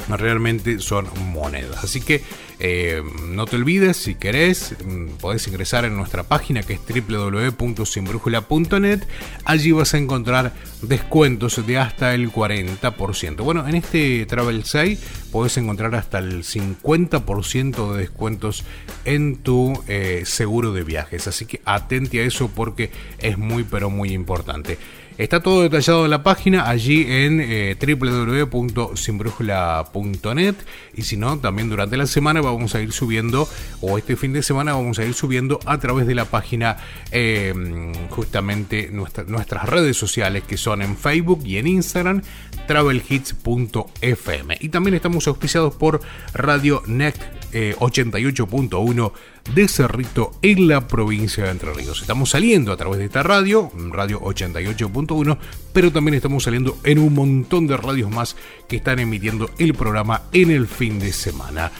[0.09, 1.85] realmente son monedas.
[1.85, 2.23] Así que
[2.61, 9.01] eh, no te olvides, si querés, mm, podés ingresar en nuestra página que es www.sinbrújula.net.
[9.45, 10.53] Allí vas a encontrar
[10.83, 13.43] descuentos de hasta el 40%.
[13.43, 15.01] Bueno, en este Travel 6
[15.33, 18.65] podés encontrar hasta el 50% de descuentos
[19.05, 21.27] en tu eh, seguro de viajes.
[21.27, 24.79] Así que atente a eso porque es muy pero muy importante.
[25.17, 30.57] Está todo detallado en la página, allí en eh, www.sinbrújula.net
[30.97, 33.49] y si no, también durante la semana vamos a ir subiendo,
[33.81, 36.79] o este fin de semana vamos a ir subiendo a través de la página
[37.13, 42.23] em, justamente nuestras redes sociales que son en Facebook y en Instagram,
[42.67, 44.57] travelhits.fm.
[44.61, 46.01] Y también estamos auspiciados por
[46.33, 47.15] Radio Net
[47.53, 49.13] 88.1
[49.53, 52.01] de Cerrito en la provincia de Entre Ríos.
[52.01, 55.39] Estamos saliendo a través de esta radio, radio 88.1,
[55.73, 58.37] pero también estamos saliendo en un montón de radios más
[58.69, 61.71] que están emitiendo el programa en el fin de semana.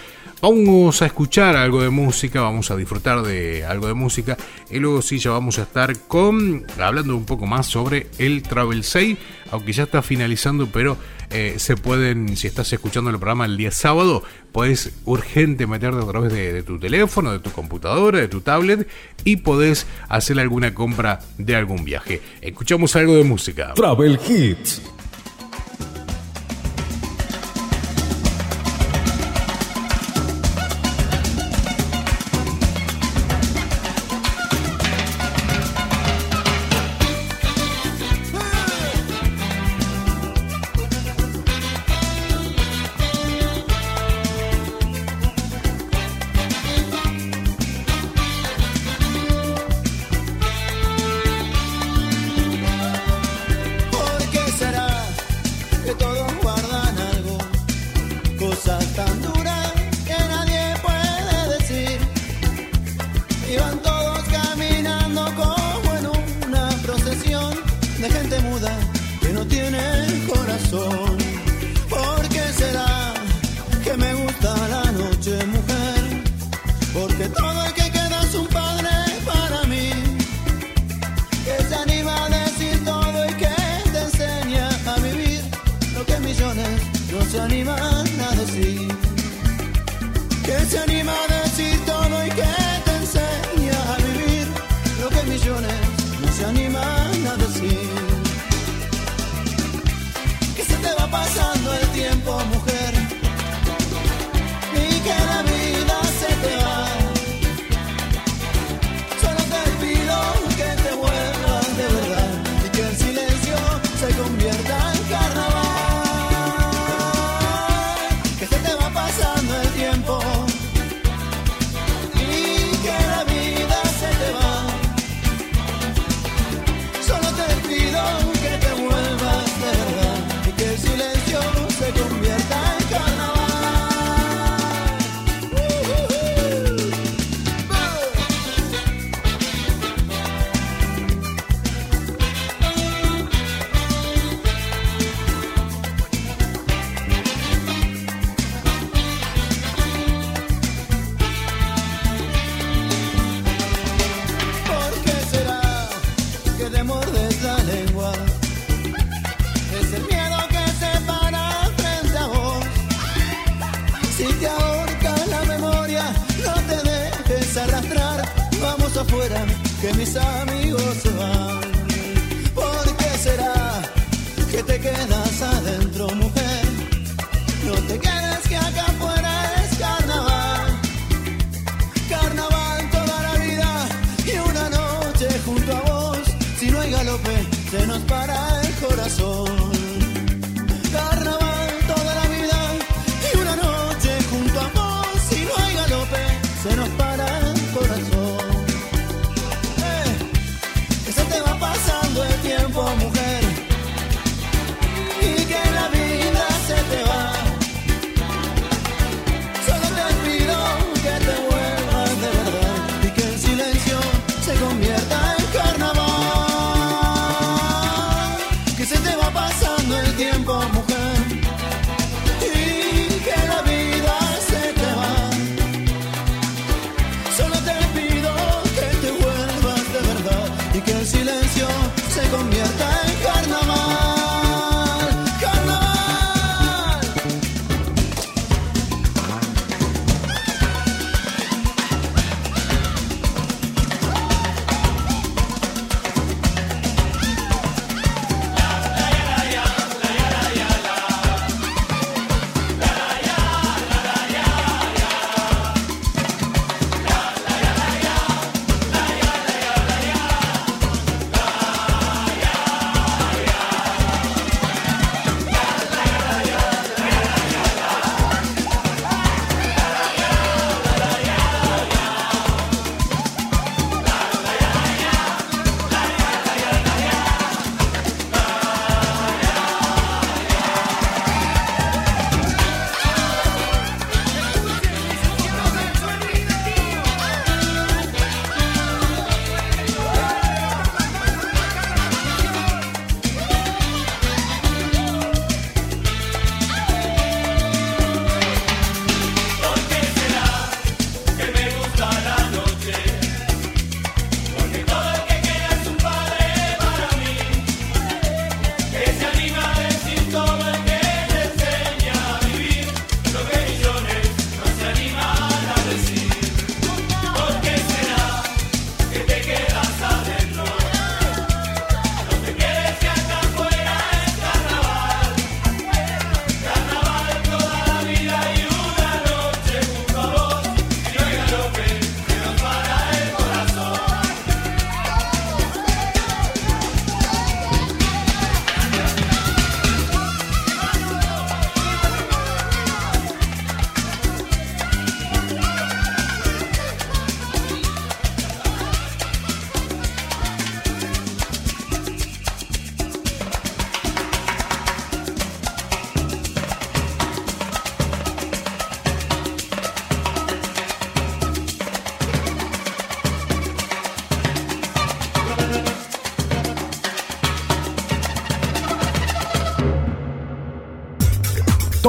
[0.41, 4.37] Vamos a escuchar algo de música, vamos a disfrutar de algo de música
[4.71, 8.85] y luego sí ya vamos a estar con hablando un poco más sobre el Travel
[8.85, 9.17] 6,
[9.51, 10.99] aunque ya está finalizando, pero
[11.31, 14.23] eh, se pueden, si estás escuchando el programa el día sábado,
[14.53, 18.87] puedes urgente meterte a través de, de, tu teléfono, de tu computadora, de tu tablet
[19.25, 22.21] y podés hacer alguna compra de algún viaje.
[22.43, 23.73] Escuchamos algo de música.
[23.75, 24.83] Travel Hits.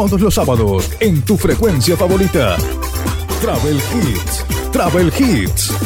[0.08, 2.58] todos los sábados en tu frecuencia favorita.
[3.42, 4.46] Travel Hits.
[4.72, 5.85] Travel Hits.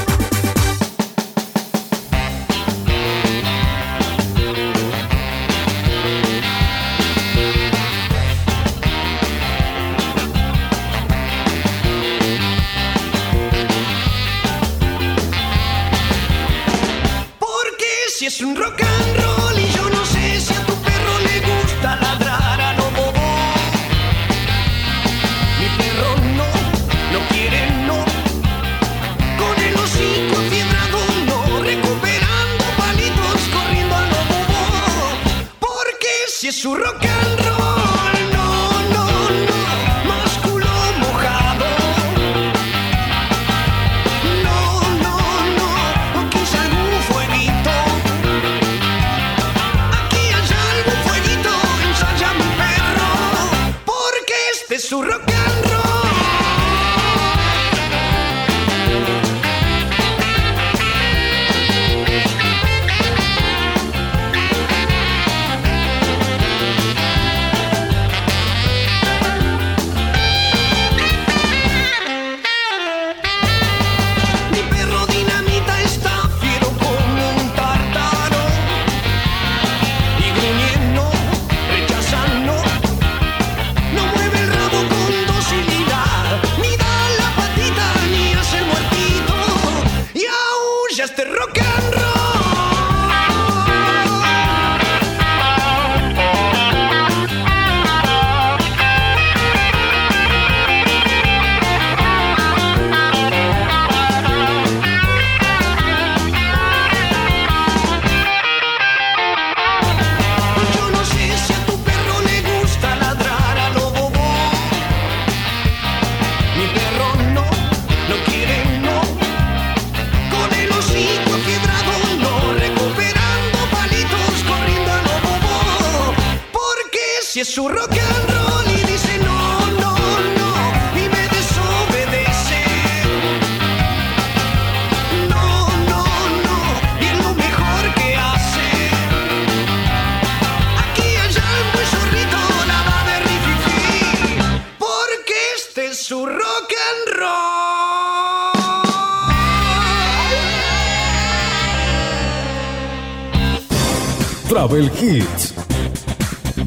[154.50, 155.54] Travel Hits.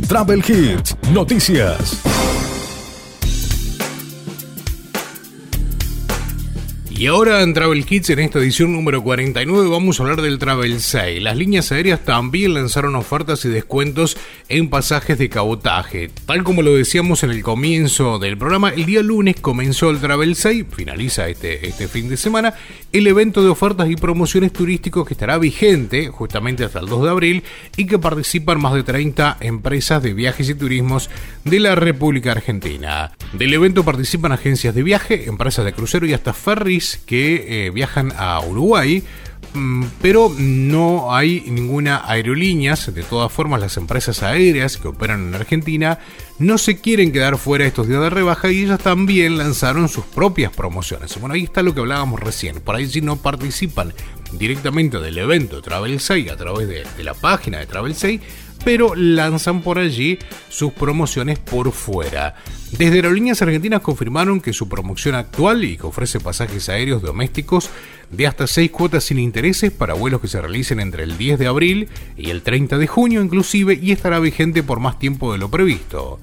[0.06, 2.11] Travel Hits, noticias.
[7.02, 10.80] Y ahora en Travel Kits, en esta edición número 49, vamos a hablar del Travel
[10.80, 11.20] 6.
[11.20, 14.16] Las líneas aéreas también lanzaron ofertas y descuentos
[14.48, 16.12] en pasajes de cabotaje.
[16.26, 20.36] Tal como lo decíamos en el comienzo del programa, el día lunes comenzó el Travel
[20.36, 22.54] 6, finaliza este, este fin de semana,
[22.92, 27.10] el evento de ofertas y promociones turísticos que estará vigente justamente hasta el 2 de
[27.10, 27.42] abril
[27.76, 31.10] y que participan más de 30 empresas de viajes y turismos
[31.42, 33.10] de la República Argentina.
[33.32, 38.12] Del evento participan agencias de viaje, empresas de crucero y hasta ferries que eh, viajan
[38.16, 39.02] a Uruguay.
[39.54, 45.34] mm, Pero no hay ninguna aerolíneas, de todas formas las empresas aéreas que operan en
[45.34, 45.98] Argentina
[46.38, 50.52] no se quieren quedar fuera estos días de rebaja y ellas también lanzaron sus propias
[50.52, 51.18] promociones.
[51.20, 53.92] Bueno, ahí está lo que hablábamos recién, por ahí si no participan
[54.32, 58.20] directamente del evento Travel 6 a través de, de la página de Travel 6,
[58.64, 62.34] pero lanzan por allí sus promociones por fuera.
[62.72, 67.70] Desde Aerolíneas Argentinas confirmaron que su promoción actual y que ofrece pasajes aéreos domésticos
[68.10, 71.46] de hasta 6 cuotas sin intereses para vuelos que se realicen entre el 10 de
[71.46, 75.50] abril y el 30 de junio inclusive y estará vigente por más tiempo de lo
[75.50, 76.20] previsto.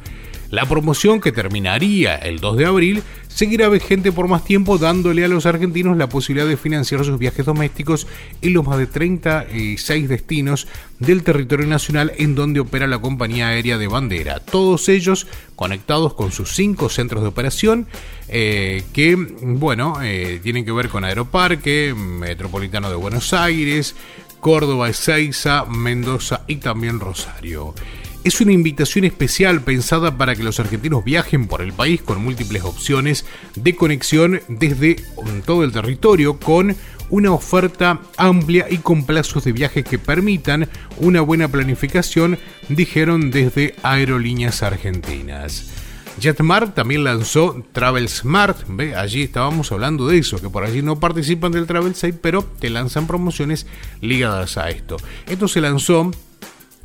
[0.51, 5.27] La promoción que terminaría el 2 de abril seguirá vigente por más tiempo dándole a
[5.27, 8.07] los argentinos la posibilidad de financiar sus viajes domésticos
[8.41, 13.77] en los más de 36 destinos del territorio nacional en donde opera la compañía aérea
[13.77, 14.39] de bandera.
[14.39, 17.87] Todos ellos conectados con sus cinco centros de operación
[18.27, 23.95] eh, que, bueno, eh, tienen que ver con Aeroparque, Metropolitano de Buenos Aires,
[24.39, 27.75] Córdoba, Ezeiza, Mendoza y también Rosario.
[28.23, 32.63] Es una invitación especial pensada para que los argentinos viajen por el país con múltiples
[32.63, 34.97] opciones de conexión desde
[35.45, 36.75] todo el territorio con
[37.09, 40.67] una oferta amplia y con plazos de viaje que permitan
[40.97, 45.71] una buena planificación, dijeron desde Aerolíneas Argentinas.
[46.19, 48.95] Jetmar también lanzó Travel Smart, ¿ve?
[48.95, 52.69] allí estábamos hablando de eso, que por allí no participan del Travel Site, pero te
[52.69, 53.65] lanzan promociones
[54.01, 54.97] ligadas a esto.
[55.27, 56.11] Esto se lanzó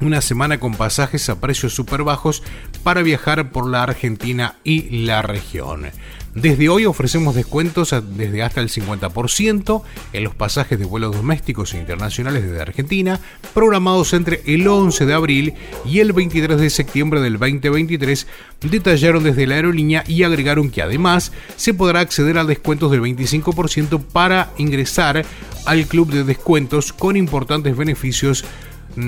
[0.00, 2.42] una semana con pasajes a precios súper bajos
[2.82, 5.86] para viajar por la Argentina y la región.
[6.34, 9.82] Desde hoy ofrecemos descuentos desde hasta el 50%
[10.12, 13.20] en los pasajes de vuelos domésticos e internacionales desde Argentina,
[13.54, 18.26] programados entre el 11 de abril y el 23 de septiembre del 2023,
[18.62, 24.02] detallaron desde la aerolínea y agregaron que además se podrá acceder a descuentos del 25%
[24.02, 25.24] para ingresar
[25.66, 28.44] al club de descuentos con importantes beneficios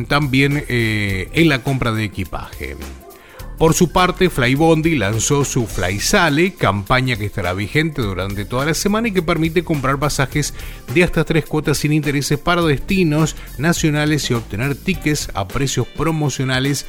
[0.09, 2.77] también eh, en la compra de equipaje.
[3.59, 9.09] Por su parte, Flybondi lanzó su Flysale, campaña que estará vigente durante toda la semana
[9.09, 10.53] y que permite comprar pasajes
[10.93, 16.85] de hasta tres cuotas sin intereses para destinos nacionales y obtener tickets a precios promocionales.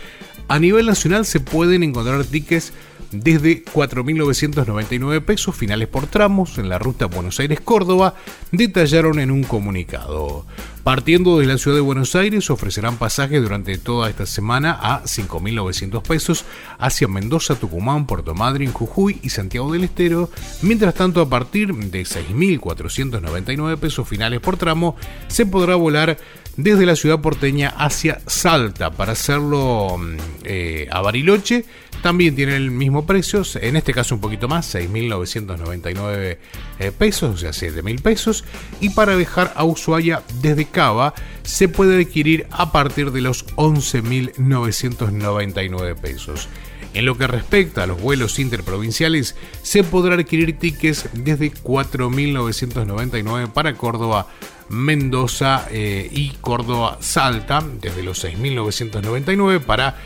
[0.50, 2.74] A nivel nacional se pueden encontrar tickets
[3.12, 8.16] desde 4.999 pesos finales por tramos en la ruta Buenos Aires-Córdoba,
[8.52, 10.46] detallaron en un comunicado.
[10.88, 16.02] Partiendo de la ciudad de Buenos Aires, ofrecerán pasajes durante toda esta semana a 5.900
[16.02, 16.46] pesos
[16.80, 20.30] hacia Mendoza, Tucumán, Puerto Madryn, Jujuy y Santiago del Estero.
[20.62, 24.96] Mientras tanto, a partir de 6.499 pesos finales por tramo,
[25.28, 26.18] se podrá volar
[26.56, 28.92] desde la ciudad porteña hacia Salta.
[28.92, 31.66] Para hacerlo mm, eh, a Bariloche
[32.02, 36.38] también tiene el mismo precio, en este caso un poquito más, 6.999
[36.80, 38.46] eh, pesos, o sea, 7.000 pesos.
[38.80, 45.96] Y para viajar a Ushuaia desde Cava se puede adquirir a partir de los 11.999
[45.96, 46.48] pesos.
[46.94, 53.76] En lo que respecta a los vuelos interprovinciales, se podrá adquirir tickets desde 4.999 para
[53.76, 54.28] Córdoba,
[54.70, 59.98] Mendoza eh, y Córdoba Salta, desde los 6.999 para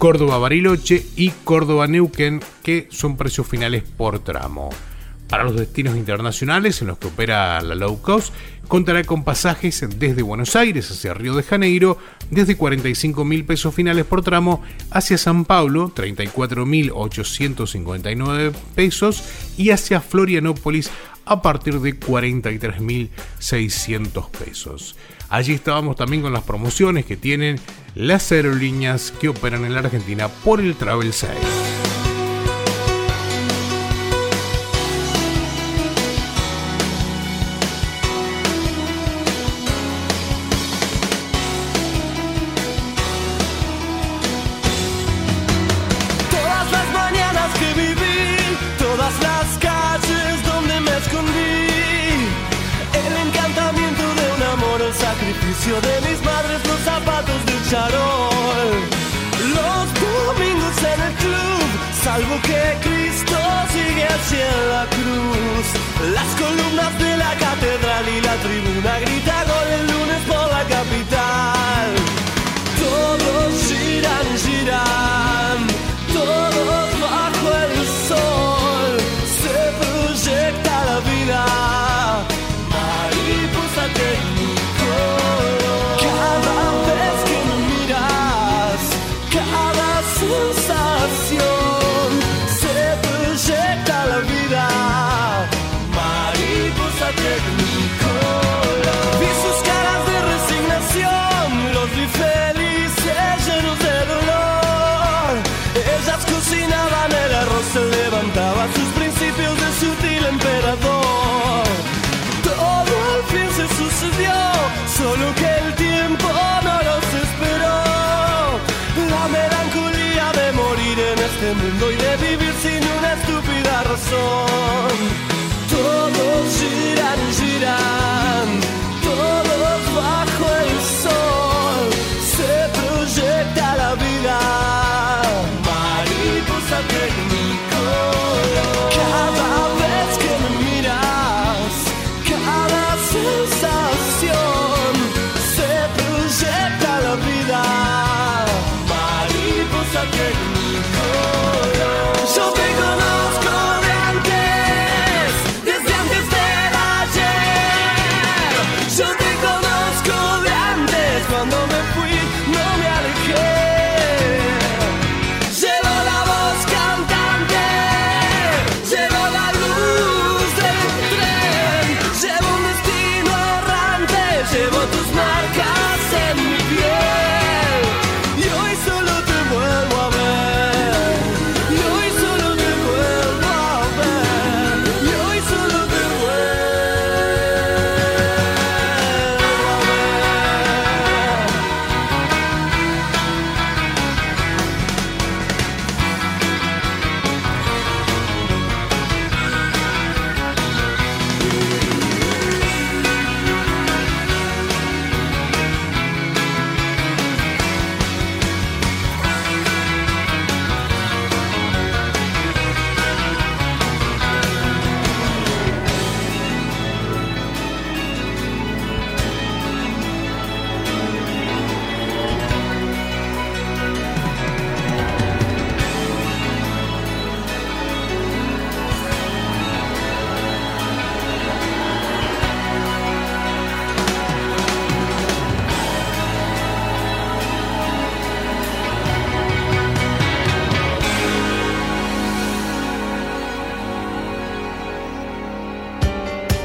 [0.00, 4.70] Córdoba Bariloche y Córdoba Neuquén, que son precios finales por tramo.
[5.28, 8.32] Para los destinos internacionales en los que opera la low cost,
[8.66, 11.98] contará con pasajes desde Buenos Aires hacia Río de Janeiro
[12.30, 19.22] desde 45 mil pesos finales por tramo hacia San Pablo 34 mil 859 pesos
[19.58, 20.90] y hacia Florianópolis
[21.26, 24.96] a partir de 43 mil 600 pesos.
[25.30, 27.60] Allí estábamos también con las promociones que tienen
[27.94, 31.30] las aerolíneas que operan en la Argentina por el Travel 6.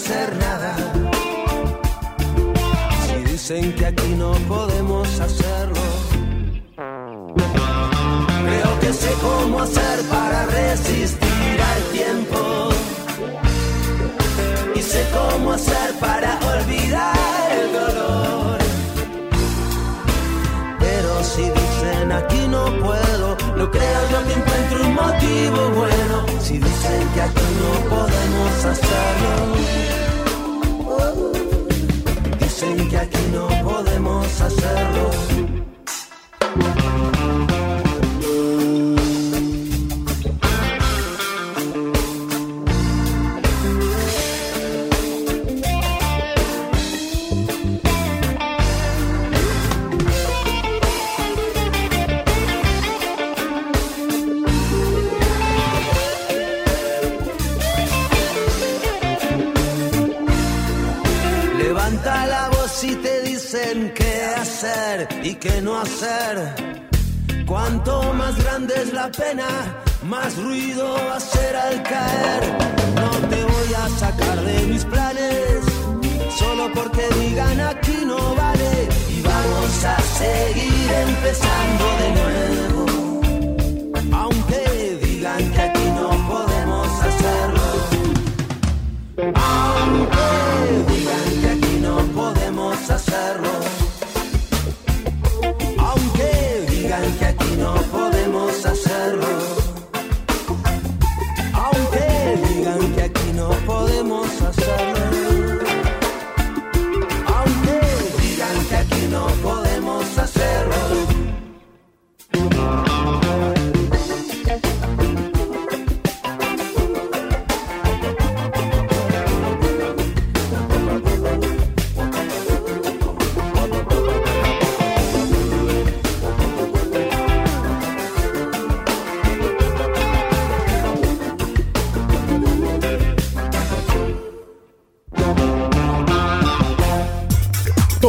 [0.00, 0.72] hacer nada.
[3.06, 5.84] Si dicen que aquí no podemos hacerlo.
[8.46, 12.38] Creo que sé cómo hacer para resistir al tiempo.
[14.74, 18.58] Y sé cómo hacer para olvidar el dolor.
[20.78, 26.16] Pero si dicen aquí no puedo, no creo yo que encuentre un motivo bueno.
[26.40, 28.89] Si dicen que aquí no podemos hacerlo.
[32.60, 35.49] Dicen que aquí no podemos hacerlo.
[65.40, 66.54] Qué no hacer.
[67.46, 69.48] Cuanto más grande es la pena,
[70.02, 72.42] más ruido va a hacer al caer.
[72.94, 75.64] No te voy a sacar de mis planes,
[76.38, 78.88] solo porque digan aquí no vale.
[79.08, 82.99] Y vamos a seguir empezando de nuevo.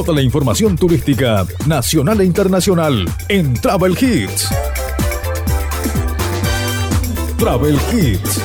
[0.03, 4.49] Toda la información turística nacional e internacional en Travel Hits.
[7.38, 8.41] Travel Hits.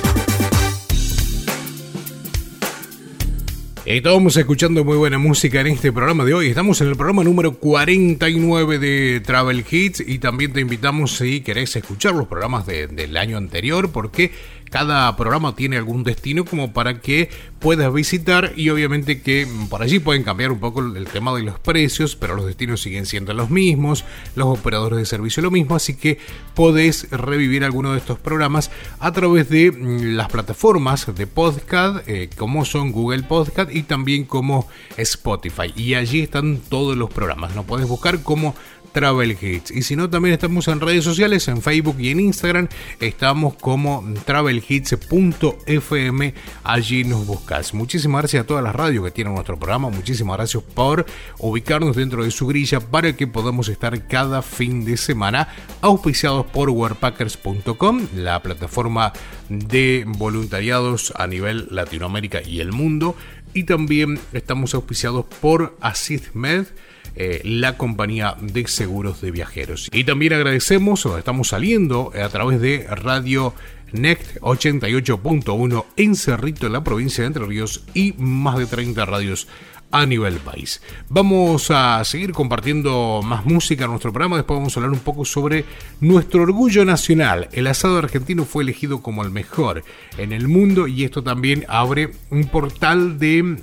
[3.86, 6.48] Estamos escuchando muy buena música en este programa de hoy.
[6.48, 11.74] Estamos en el programa número 49 de Travel Hits y también te invitamos si querés
[11.76, 14.32] escuchar los programas de- del año anterior porque
[14.70, 19.82] cada programa tiene algún destino como para que puedas visitar y obviamente que mm, por
[19.82, 23.32] allí pueden cambiar un poco el tema de los precios, pero los destinos siguen siendo
[23.34, 26.18] los mismos, los operadores de servicio lo mismo, así que
[26.54, 32.30] podés revivir alguno de estos programas a través de mm, las plataformas de podcast eh,
[32.36, 35.72] como son Google Podcast y también como Spotify.
[35.76, 37.54] Y allí están todos los programas.
[37.54, 38.54] Nos podés buscar como
[38.96, 39.70] Travel Hits.
[39.72, 42.66] Y si no, también estamos en redes sociales, en Facebook y en Instagram.
[42.98, 46.32] Estamos como travelhits.fm.
[46.64, 47.74] Allí nos buscas.
[47.74, 49.90] Muchísimas gracias a todas las radios que tienen nuestro programa.
[49.90, 51.04] Muchísimas gracias por
[51.38, 55.48] ubicarnos dentro de su grilla para que podamos estar cada fin de semana
[55.82, 59.12] auspiciados por warpackers.com, la plataforma
[59.50, 63.14] de voluntariados a nivel Latinoamérica y el mundo.
[63.52, 66.68] Y también estamos auspiciados por AssistMed
[67.16, 69.88] eh, la compañía de seguros de viajeros.
[69.92, 73.54] Y también agradecemos, estamos saliendo a través de Radio
[73.92, 79.48] NECT 88.1 en Cerrito, en la provincia de Entre Ríos, y más de 30 radios
[79.90, 80.82] a nivel país.
[81.08, 85.24] Vamos a seguir compartiendo más música en nuestro programa, después vamos a hablar un poco
[85.24, 85.64] sobre
[86.00, 87.48] nuestro orgullo nacional.
[87.52, 89.84] El asado argentino fue elegido como el mejor
[90.18, 93.62] en el mundo y esto también abre un portal de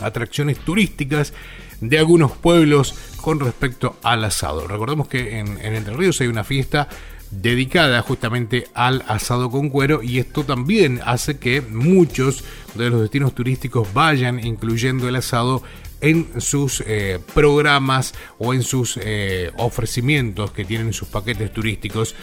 [0.00, 1.32] atracciones turísticas
[1.80, 4.66] de algunos pueblos con respecto al asado.
[4.66, 6.88] Recordemos que en, Entre Ríos hay una fiesta
[7.30, 12.42] dedicada justamente al asado con cuero y esto también hace que muchos
[12.74, 15.62] de los destinos turísticos vayan incluyendo el asado
[16.00, 22.14] en sus eh, programas o en sus eh, ofrecimientos que tienen sus paquetes turísticos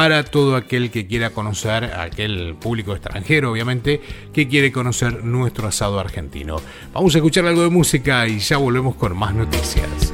[0.00, 4.00] para todo aquel que quiera conocer, aquel público extranjero obviamente,
[4.32, 6.56] que quiere conocer nuestro asado argentino.
[6.94, 10.10] Vamos a escuchar algo de música y ya volvemos con más noticias.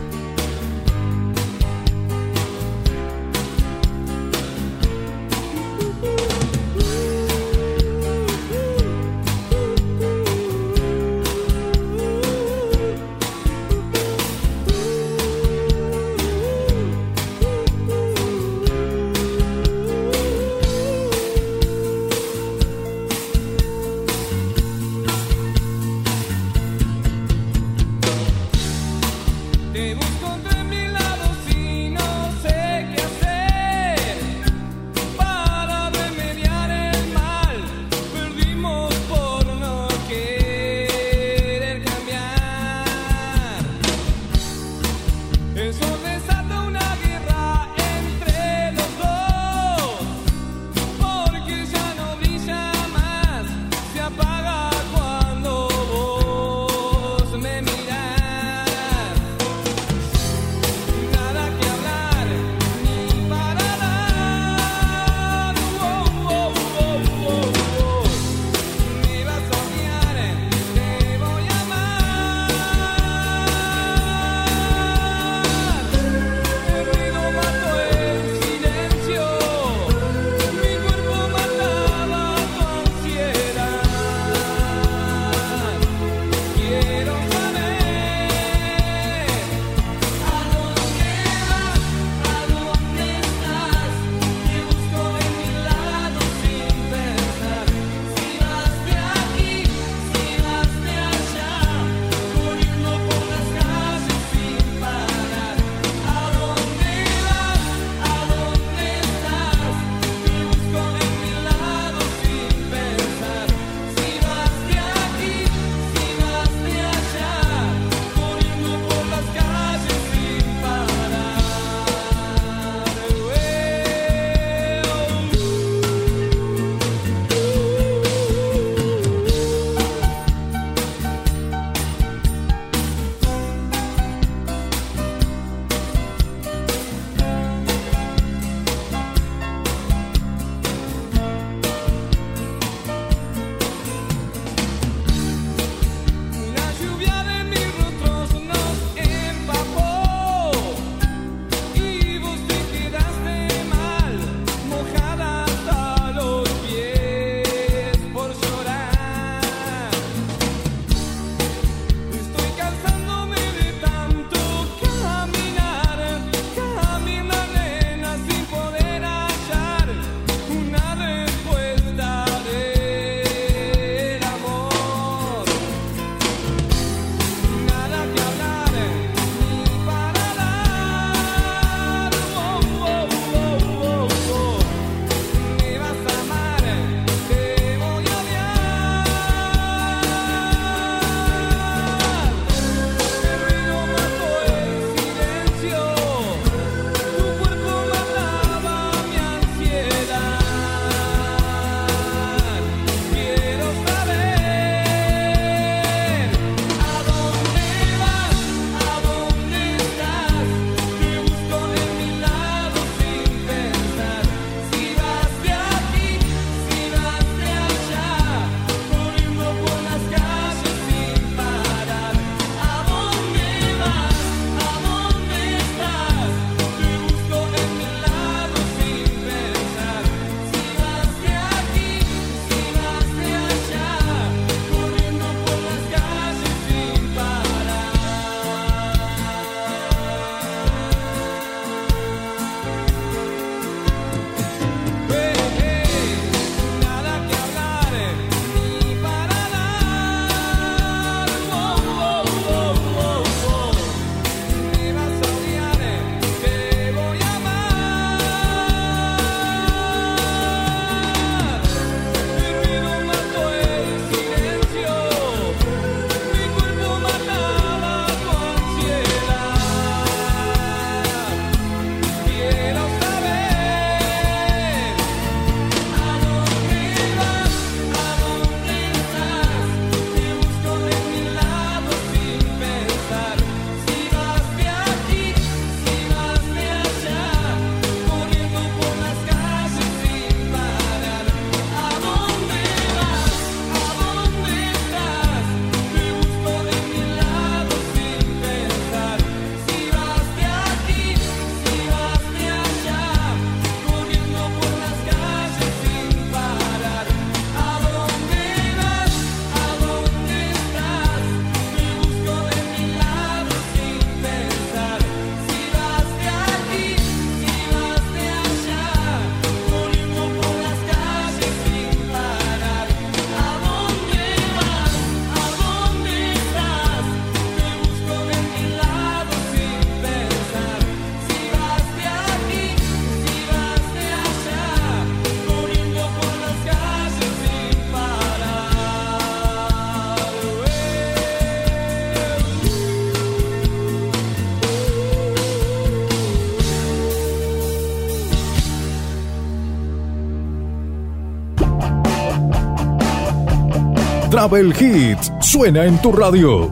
[354.47, 356.71] Travel Hits suena en tu radio.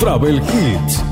[0.00, 1.11] Travel Hits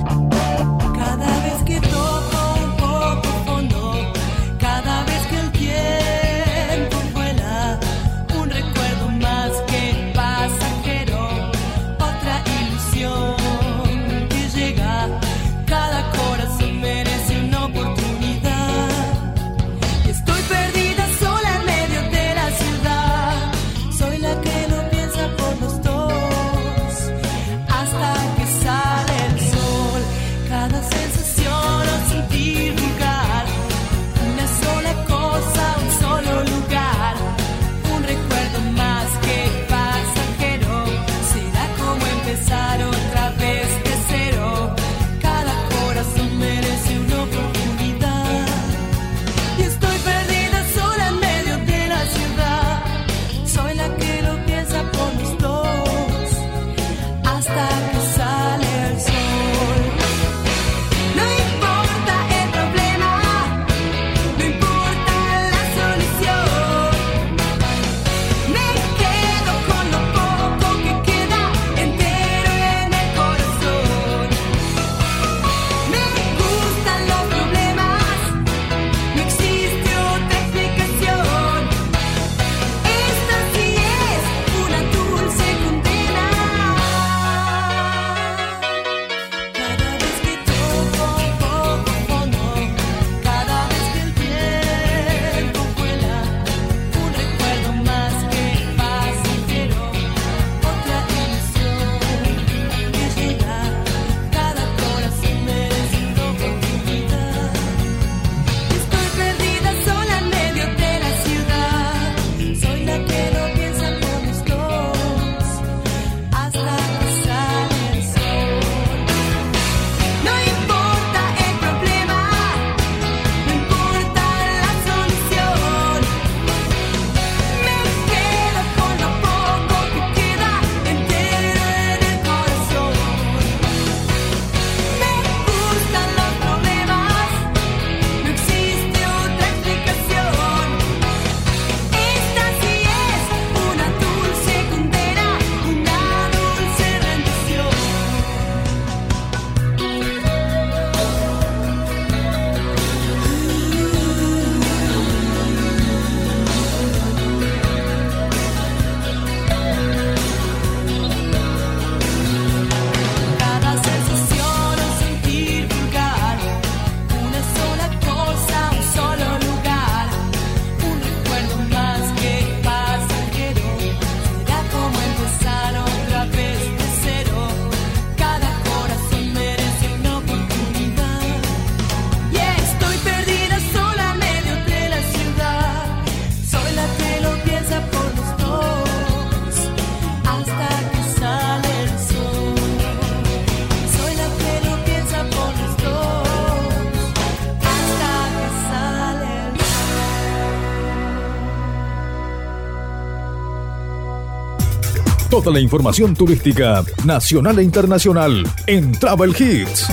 [205.42, 209.86] Toda la información turística nacional e internacional en Travel Hits.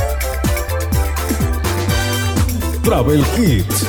[2.83, 3.87] Travel Hits.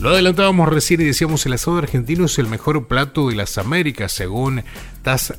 [0.00, 4.12] Lo adelantábamos recién y decíamos el asado argentino es el mejor plato de las Américas
[4.12, 4.62] según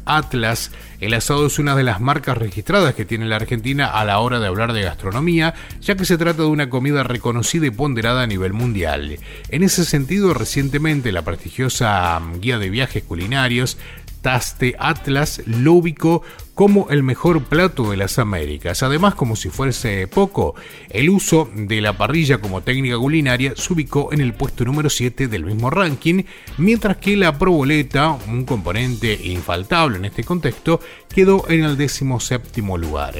[0.06, 0.72] Atlas.
[1.00, 4.40] El asado es una de las marcas registradas que tiene la Argentina a la hora
[4.40, 8.28] de hablar de gastronomía, ya que se trata de una comida reconocida y ponderada a
[8.28, 9.18] nivel mundial.
[9.50, 13.78] En ese sentido, recientemente la prestigiosa mm, guía de viajes culinarios
[14.22, 16.22] Taste Atlas lo ubicó
[16.54, 18.84] como el mejor plato de las Américas.
[18.84, 20.56] Además, como si fuese poco,
[20.90, 25.28] el uso de la parrilla como técnica culinaria se ubicó en el puesto número 7
[25.28, 26.24] del mismo ranking,
[26.58, 30.80] mientras que la proboleta, un componente infaltable en este contexto,
[31.10, 33.16] quedó en el décimo séptimo lugar.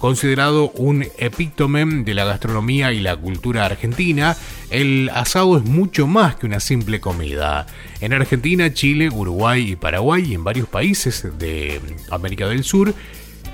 [0.00, 4.34] Considerado un epítome de la gastronomía y la cultura argentina,
[4.70, 7.66] el asado es mucho más que una simple comida.
[8.00, 12.94] En Argentina, Chile, Uruguay y Paraguay y en varios países de América del Sur,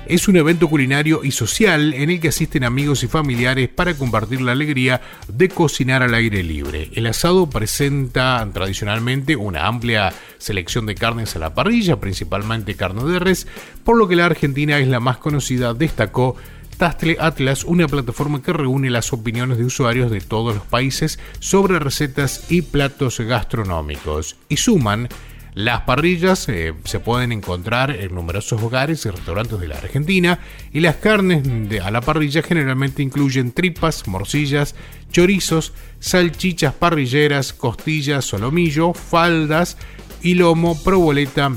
[0.09, 4.41] es un evento culinario y social en el que asisten amigos y familiares para compartir
[4.41, 6.89] la alegría de cocinar al aire libre.
[6.93, 13.19] El asado presenta tradicionalmente una amplia selección de carnes a la parrilla, principalmente carne de
[13.19, 13.47] res,
[13.83, 16.35] por lo que la Argentina es la más conocida, destacó
[16.77, 21.79] Tastle Atlas, una plataforma que reúne las opiniones de usuarios de todos los países sobre
[21.79, 24.35] recetas y platos gastronómicos.
[24.47, 25.09] Y suman
[25.57, 30.37] las parrillas eh, se pueden encontrar en numerosos hogares y restaurantes de la Argentina
[30.71, 34.75] y las carnes de, a la parrilla generalmente incluyen tripas, morcillas,
[35.11, 39.79] chorizos, salchichas parrilleras, costillas, solomillo, faldas
[40.21, 41.51] y lomo, proboleta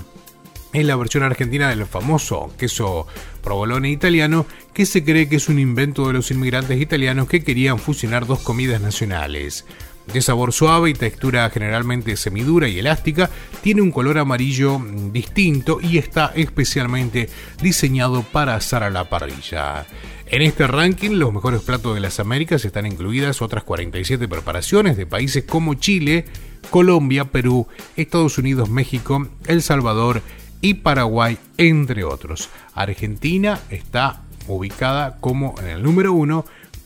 [0.73, 3.07] en la versión argentina del famoso queso
[3.43, 7.79] provolone italiano que se cree que es un invento de los inmigrantes italianos que querían
[7.79, 9.67] fusionar dos comidas nacionales.
[10.13, 13.31] De sabor suave y textura generalmente semidura y elástica,
[13.63, 14.81] tiene un color amarillo
[15.13, 17.29] distinto y está especialmente
[17.63, 19.87] diseñado para asar a la parrilla.
[20.27, 25.07] En este ranking, los mejores platos de las Américas están incluidas otras 47 preparaciones de
[25.07, 26.25] países como Chile,
[26.71, 30.23] Colombia, Perú, Estados Unidos, México, El Salvador
[30.61, 32.49] y Paraguay, entre otros.
[32.75, 36.45] Argentina está ubicada como en el número uno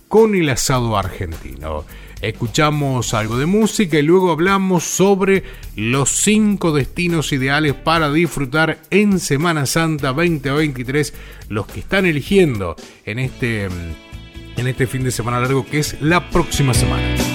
[0.09, 1.85] con el asado argentino.
[2.29, 5.43] Escuchamos algo de música y luego hablamos sobre
[5.77, 11.13] los cinco destinos ideales para disfrutar en Semana Santa 2023,
[11.51, 16.31] los que están eligiendo en este, en este fin de semana largo que es la
[16.31, 17.34] próxima semana.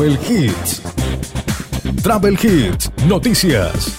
[0.00, 0.82] Travel Hits.
[2.02, 3.98] Travel Hits, noticias.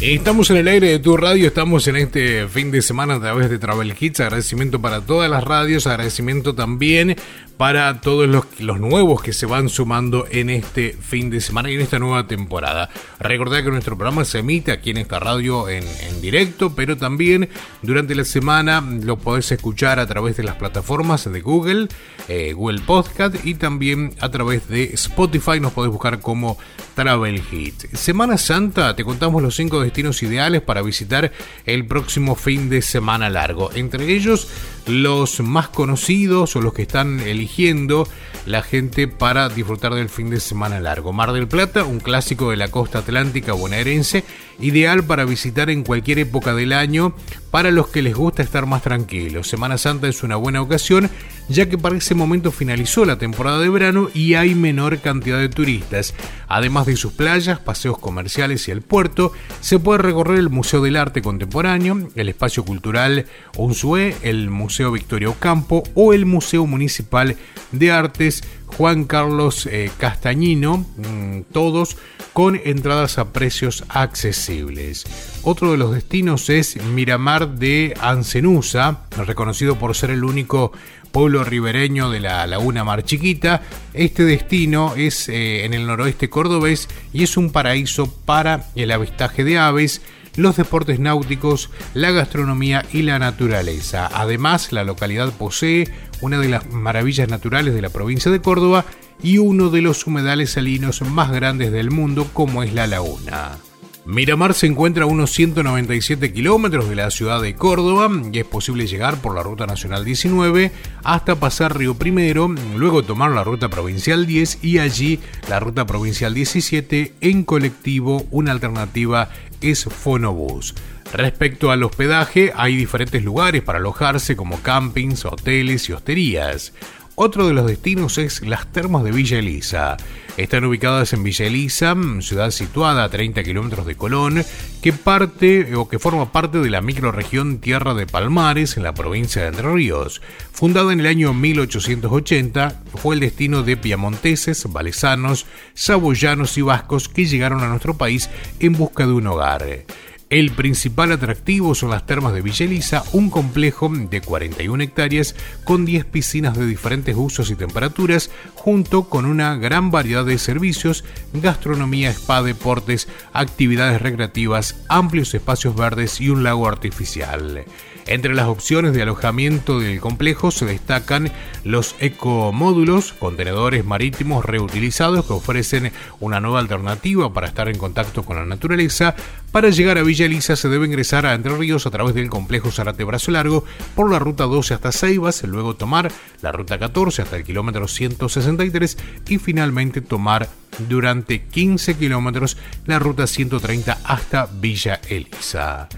[0.00, 3.50] Estamos en el aire de tu radio, estamos en este fin de semana a través
[3.50, 4.20] de Travel Hits.
[4.20, 7.16] Agradecimiento para todas las radios, agradecimiento también
[7.56, 11.74] para todos los, los, nuevos que se van sumando en este fin de semana y
[11.74, 12.90] en esta nueva temporada.
[13.18, 17.48] Recordad que nuestro programa se emite aquí en esta radio en, en directo, pero también
[17.82, 21.88] durante la semana lo podés escuchar a través de las plataformas de Google
[22.28, 26.58] eh, Google Podcast y también a través de Spotify nos podés buscar como
[26.94, 27.94] Travel Hit.
[27.94, 31.32] Semana Santa, te contamos los cinco destinos ideales para visitar
[31.66, 33.70] el próximo fin de semana largo.
[33.74, 34.48] Entre ellos,
[34.86, 38.08] los más conocidos o los que están eligiendo
[38.46, 41.12] la gente para disfrutar del fin de semana largo.
[41.12, 44.24] Mar del Plata, un clásico de la costa atlántica bonaerense,
[44.60, 47.14] ideal para visitar en cualquier época del año
[47.50, 49.48] para los que les gusta estar más tranquilos.
[49.48, 51.10] Semana Santa es una buena ocasión
[51.48, 55.48] ya que para ese momento finalizó la temporada de verano y hay menor cantidad de
[55.48, 56.14] turistas.
[56.48, 60.96] Además de sus playas, paseos comerciales y el puerto, se puede recorrer el Museo del
[60.96, 63.26] Arte Contemporáneo, el Espacio Cultural
[63.56, 67.36] Unzué, el Museo Victoria Ocampo o el Museo Municipal
[67.72, 71.96] de Artes Juan Carlos eh, Castañino, mm, todos
[72.32, 75.04] con entradas a precios accesibles.
[75.42, 80.72] Otro de los destinos es Miramar de Ancenusa, reconocido por ser el único
[81.12, 83.62] pueblo ribereño de la Laguna Mar Chiquita.
[83.94, 89.42] Este destino es eh, en el noroeste cordobés y es un paraíso para el avistaje
[89.42, 90.02] de aves,
[90.36, 94.08] los deportes náuticos, la gastronomía y la naturaleza.
[94.12, 95.88] Además, la localidad posee
[96.20, 98.84] una de las maravillas naturales de la provincia de Córdoba
[99.22, 103.58] y uno de los humedales salinos más grandes del mundo como es la laguna.
[104.06, 108.86] Miramar se encuentra a unos 197 kilómetros de la ciudad de Córdoba y es posible
[108.86, 110.70] llegar por la Ruta Nacional 19
[111.02, 112.46] hasta pasar Río Primero,
[112.76, 115.18] luego tomar la Ruta Provincial 10 y allí
[115.48, 119.28] la Ruta Provincial 17 en colectivo, una alternativa
[119.60, 120.74] es Fonobús.
[121.12, 126.72] Respecto al hospedaje, hay diferentes lugares para alojarse como campings, hoteles y hosterías.
[127.14, 129.96] Otro de los destinos es las termas de Villa Elisa.
[130.36, 134.44] Están ubicadas en Villa Elisa, ciudad situada a 30 kilómetros de Colón,
[134.82, 139.40] que parte o que forma parte de la microrregión Tierra de Palmares en la provincia
[139.40, 140.20] de Entre Ríos.
[140.52, 147.24] Fundada en el año 1880, fue el destino de piamonteses, valesanos, saboyanos y vascos que
[147.24, 148.28] llegaron a nuestro país
[148.60, 149.86] en busca de un hogar.
[150.28, 155.84] El principal atractivo son las termas de Villa Elisa, un complejo de 41 hectáreas con
[155.84, 162.10] 10 piscinas de diferentes usos y temperaturas, junto con una gran variedad de servicios, gastronomía,
[162.10, 167.64] spa, deportes, actividades recreativas, amplios espacios verdes y un lago artificial.
[168.08, 171.32] Entre las opciones de alojamiento del complejo se destacan
[171.64, 178.36] los ecomódulos, contenedores marítimos reutilizados que ofrecen una nueva alternativa para estar en contacto con
[178.36, 179.16] la naturaleza.
[179.50, 182.70] Para llegar a Villa Elisa se debe ingresar a Entre Ríos a través del complejo
[182.70, 183.64] Zarate Brazo Largo
[183.96, 186.12] por la ruta 12 hasta Ceibas, luego tomar
[186.42, 190.48] la ruta 14 hasta el kilómetro 163 y finalmente tomar
[190.88, 195.88] durante 15 kilómetros la ruta 130 hasta Villa Elisa.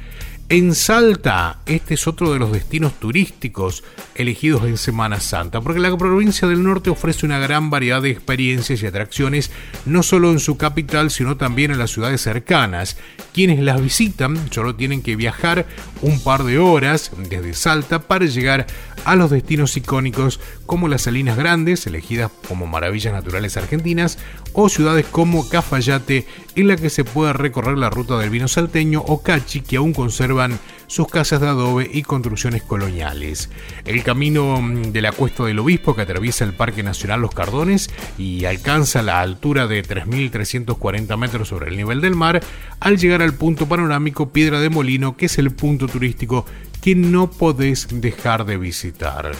[0.50, 3.84] En Salta, este es otro de los destinos turísticos
[4.14, 8.82] elegidos en Semana Santa, porque la provincia del norte ofrece una gran variedad de experiencias
[8.82, 9.50] y atracciones,
[9.84, 12.96] no solo en su capital, sino también en las ciudades cercanas.
[13.34, 15.66] Quienes las visitan solo tienen que viajar
[16.00, 18.66] un par de horas desde Salta para llegar
[19.04, 24.18] a los destinos icónicos como las Salinas Grandes, elegidas como maravillas naturales argentinas,
[24.54, 26.26] o ciudades como Cafayate,
[26.56, 29.92] en la que se puede recorrer la ruta del vino salteño, o Cachi, que aún
[30.86, 33.51] sus casas de adobe y construcciones coloniales.
[33.85, 37.90] El camino mm, de la Cuesta del Obispo, que atraviesa el Parque Nacional Los Cardones
[38.19, 42.40] y alcanza la altura de 3.340 metros sobre el nivel del mar,
[42.81, 46.44] al llegar al punto panorámico Piedra de Molino, que es el punto turístico
[46.81, 49.32] que no podés dejar de visitar.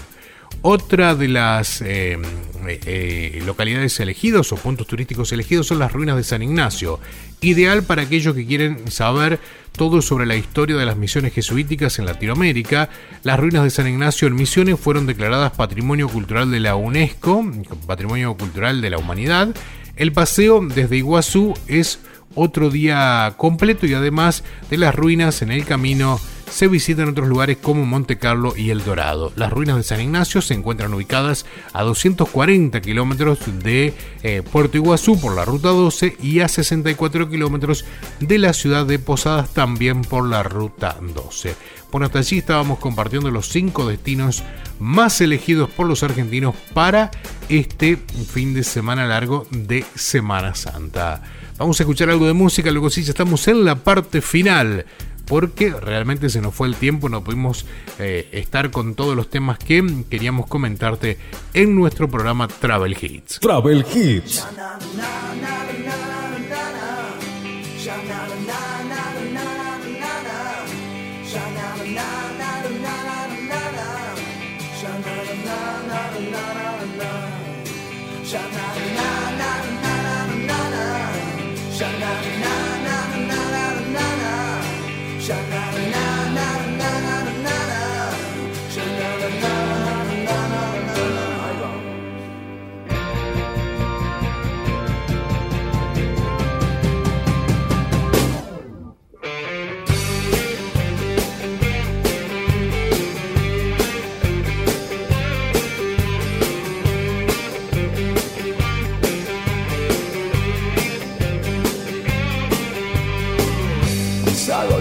[0.63, 2.19] Otra de las eh,
[2.67, 6.99] eh, localidades elegidos o puntos turísticos elegidos son las ruinas de San Ignacio,
[7.41, 9.41] ideal para aquellos que quieren saber
[9.73, 12.91] todo sobre la historia de las misiones jesuíticas en Latinoamérica.
[13.23, 17.45] Las ruinas de San Ignacio en Misiones fueron declaradas Patrimonio Cultural de la UNESCO,
[17.87, 19.55] Patrimonio Cultural de la Humanidad.
[19.97, 22.01] El paseo desde Iguazú es
[22.35, 26.21] otro día completo y además de las ruinas en el camino
[26.51, 29.33] se visitan otros lugares como Monte Carlo y El Dorado.
[29.37, 35.21] Las ruinas de San Ignacio se encuentran ubicadas a 240 kilómetros de eh, Puerto Iguazú
[35.21, 37.85] por la ruta 12 y a 64 kilómetros
[38.21, 41.55] de la ciudad de Posadas también por la ruta 12.
[41.91, 44.43] Por hasta allí estábamos compartiendo los cinco destinos
[44.79, 47.11] más elegidos por los argentinos para
[47.49, 51.23] este fin de semana largo de Semana Santa.
[51.57, 54.85] Vamos a escuchar algo de música, luego sí, ya estamos en la parte final
[55.29, 57.67] porque realmente se nos fue el tiempo, no pudimos
[57.99, 61.19] eh, estar con todos los temas que queríamos comentarte
[61.55, 63.41] en nuestro programa Travel Hits.
[63.41, 64.47] Travel Hits.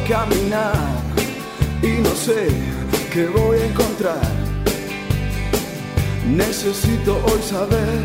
[0.08, 0.74] Caminar
[1.82, 2.48] y no sé
[3.12, 4.22] qué voy a encontrar.
[6.26, 8.00] Necesito hoy saber,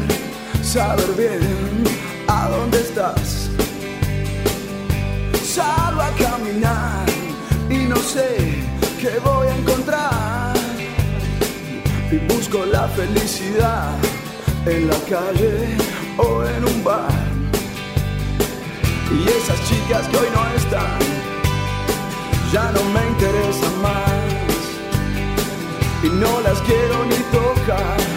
[0.63, 1.85] saber bien
[2.27, 3.51] a dónde estás.
[5.45, 7.07] Salgo a caminar
[7.71, 8.37] y no sé
[9.01, 10.57] qué voy a encontrar.
[12.11, 13.97] Y busco la felicidad
[14.67, 15.77] en la calle
[16.19, 17.11] o en un bar.
[19.11, 21.12] Y esas chicas que hoy no están,
[22.53, 24.13] ya no me interesan más.
[26.03, 28.12] Y no las quiero ni tocar.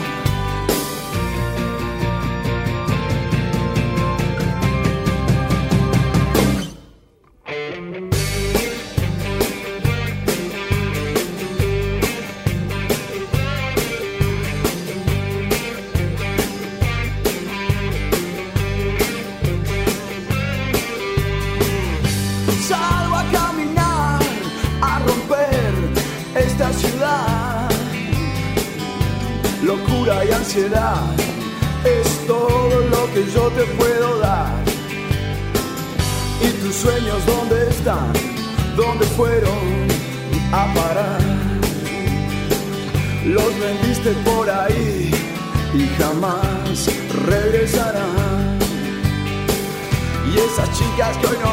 [51.05, 51.44] Esas chicas que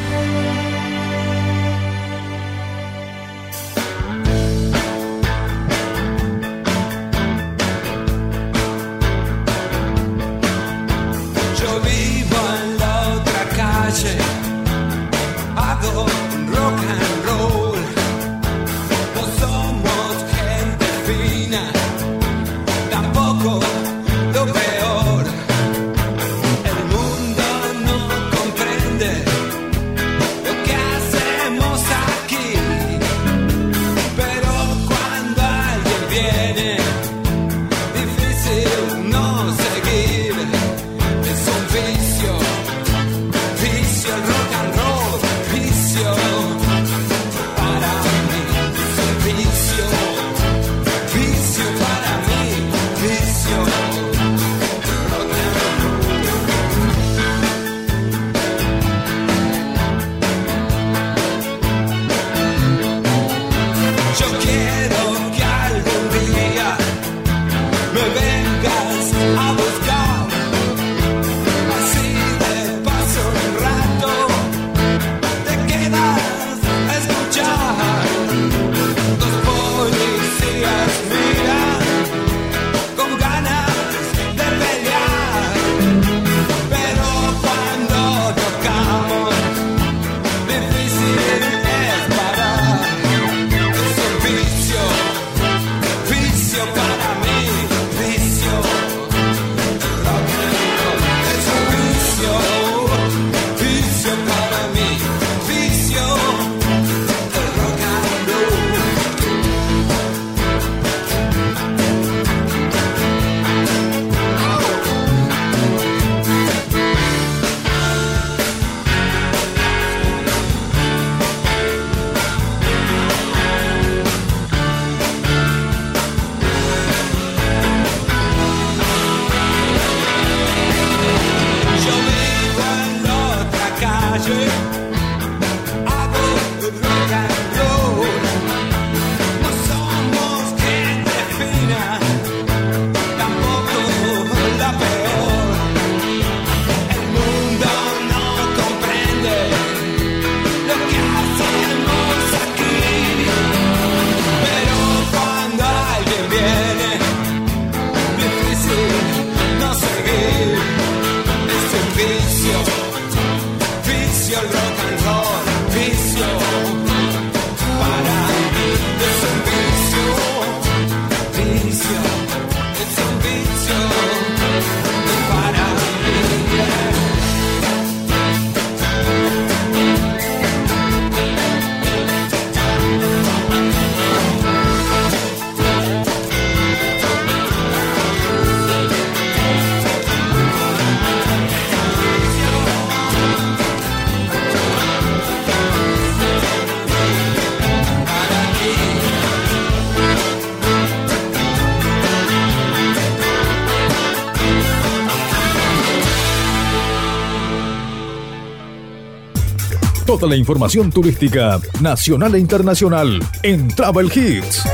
[210.26, 214.64] La información turística nacional e internacional en Travel Hits.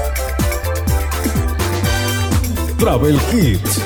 [2.79, 3.83] Travel Hits.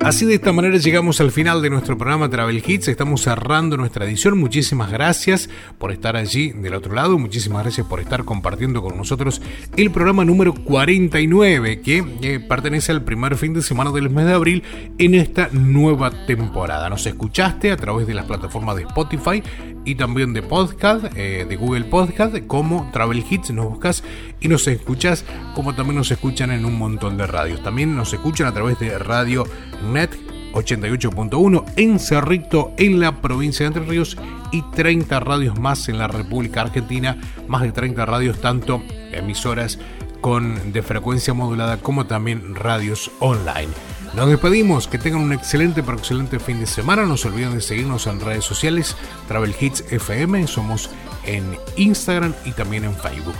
[0.00, 2.88] Así de esta manera llegamos al final de nuestro programa Travel Hits.
[2.88, 4.38] Estamos cerrando nuestra edición.
[4.38, 5.48] Muchísimas gracias
[5.78, 7.16] por estar allí del otro lado.
[7.16, 9.40] Muchísimas gracias por estar compartiendo con nosotros
[9.82, 14.34] el programa número 49 que eh, pertenece al primer fin de semana del mes de
[14.34, 14.62] abril
[14.98, 16.90] en esta nueva temporada.
[16.90, 19.42] Nos escuchaste a través de las plataformas de Spotify
[19.84, 23.52] y también de podcast, eh, de Google Podcast, como Travel Hits.
[23.52, 24.04] Nos buscas
[24.40, 25.24] y nos escuchas,
[25.54, 27.62] como también nos escuchan en un montón de radios.
[27.62, 29.44] También nos escuchan a través de Radio
[29.92, 34.16] Net 88.1 en Cerrito, en la provincia de Entre Ríos,
[34.52, 37.16] y 30 radios más en la República Argentina,
[37.48, 38.82] más de 30 radios, tanto
[39.12, 39.78] emisoras
[40.20, 43.72] con de frecuencia modulada como también radios online.
[44.14, 47.04] Nos despedimos, que tengan un excelente pero excelente fin de semana.
[47.04, 48.96] No se olviden de seguirnos en redes sociales,
[49.28, 50.90] Travel Hits FM, somos
[51.24, 53.36] en Instagram y también en Facebook.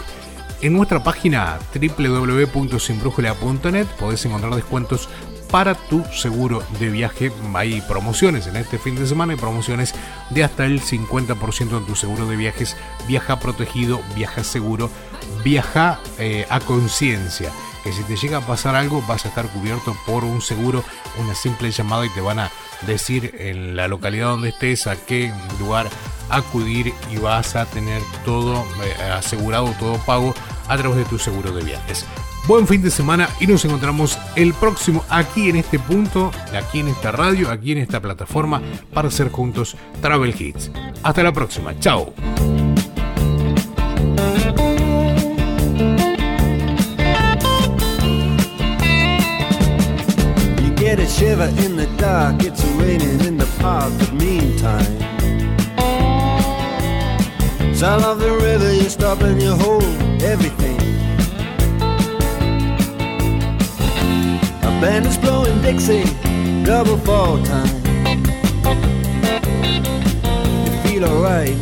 [0.63, 5.09] En nuestra página www.sinbrújula.net podés encontrar descuentos
[5.51, 7.33] para tu seguro de viaje.
[7.55, 9.95] Hay promociones en este fin de semana, hay promociones
[10.31, 12.77] de hasta el 50% en tu seguro de viajes.
[13.07, 14.91] Viaja protegido, viaja seguro,
[15.45, 17.51] viaja eh, a conciencia.
[17.83, 20.85] Que si te llega a pasar algo vas a estar cubierto por un seguro,
[21.19, 22.51] una simple llamada y te van a
[22.87, 25.89] decir en la localidad donde estés a qué lugar
[26.29, 30.35] acudir y vas a tener todo eh, asegurado, todo pago
[30.69, 32.07] a través de tu seguro de viajes.
[32.47, 36.89] Buen fin de semana y nos encontramos el próximo aquí en este punto, aquí en
[36.89, 38.61] esta radio, aquí en esta plataforma
[38.93, 40.71] para hacer juntos Travel Hits.
[41.03, 42.13] Hasta la próxima, chao.
[64.81, 66.05] Band is blowing Dixie,
[66.65, 67.69] double fall time.
[70.65, 71.55] You feel alright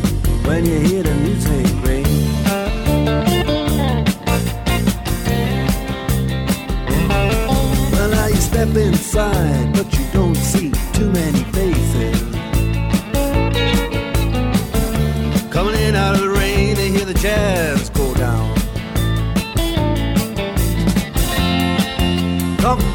[0.47, 2.07] when you hear the music ring.
[7.93, 11.97] Well, now you step inside, but you don't see too many faces.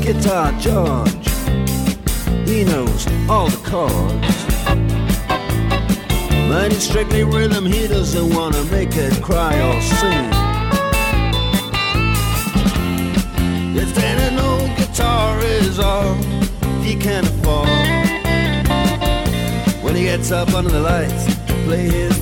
[0.00, 1.28] Guitar George.
[2.46, 4.44] He knows all the chords.
[6.48, 10.28] But strictly rhythm, he doesn't wanna make it cry or sing.
[13.74, 16.14] If an old guitar is all
[16.82, 17.68] he can afford
[19.82, 22.21] When he gets up under the lights to play his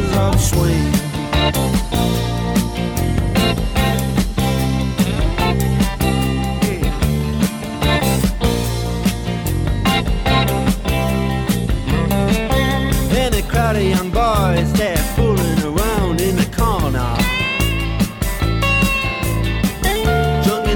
[13.13, 17.15] And a crowd of young boys, they're fooling around in the corner.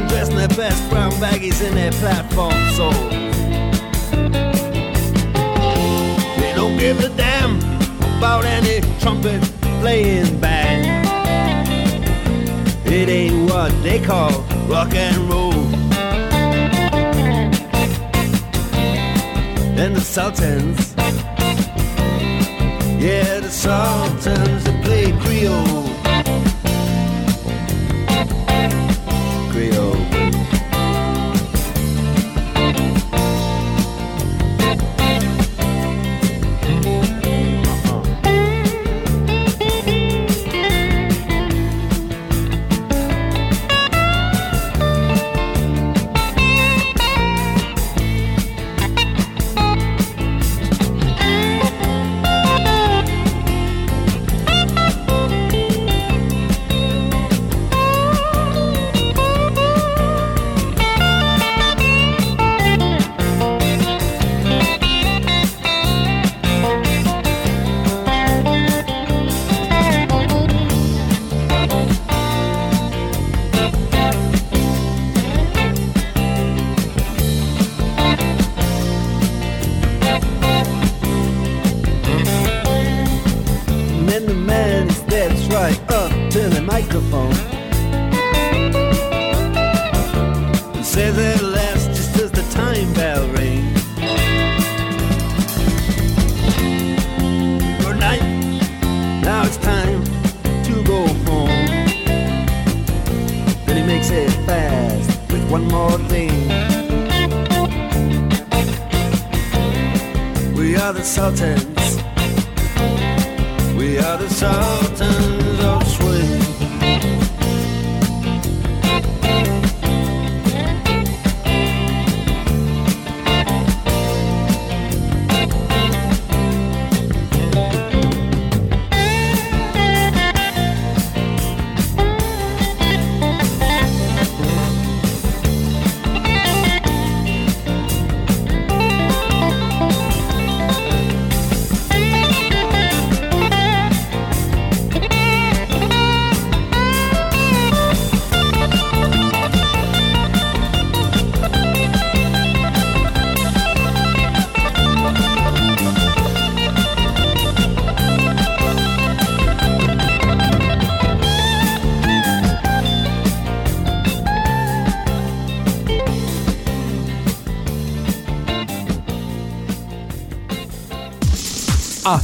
[0.08, 3.10] Dressed in their best brown baggies in their platform soles.
[6.40, 7.58] They don't give a damn
[8.18, 9.40] about any trumpet
[9.82, 11.06] playing band.
[12.88, 14.32] It ain't what they call
[14.68, 15.54] rock and roll.
[19.78, 20.96] And the Sultans
[23.00, 25.85] yeah, the Sultans they play Creole.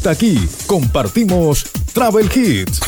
[0.01, 1.63] Hasta aquí compartimos
[1.93, 2.79] Travel Hits.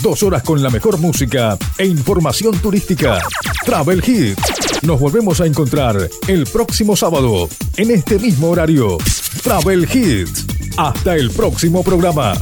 [0.00, 3.18] Dos horas con la mejor música e información turística.
[3.66, 4.82] Travel Hits.
[4.82, 8.96] Nos volvemos a encontrar el próximo sábado en este mismo horario.
[9.42, 10.46] Travel Hits.
[10.78, 12.32] Hasta el próximo programa.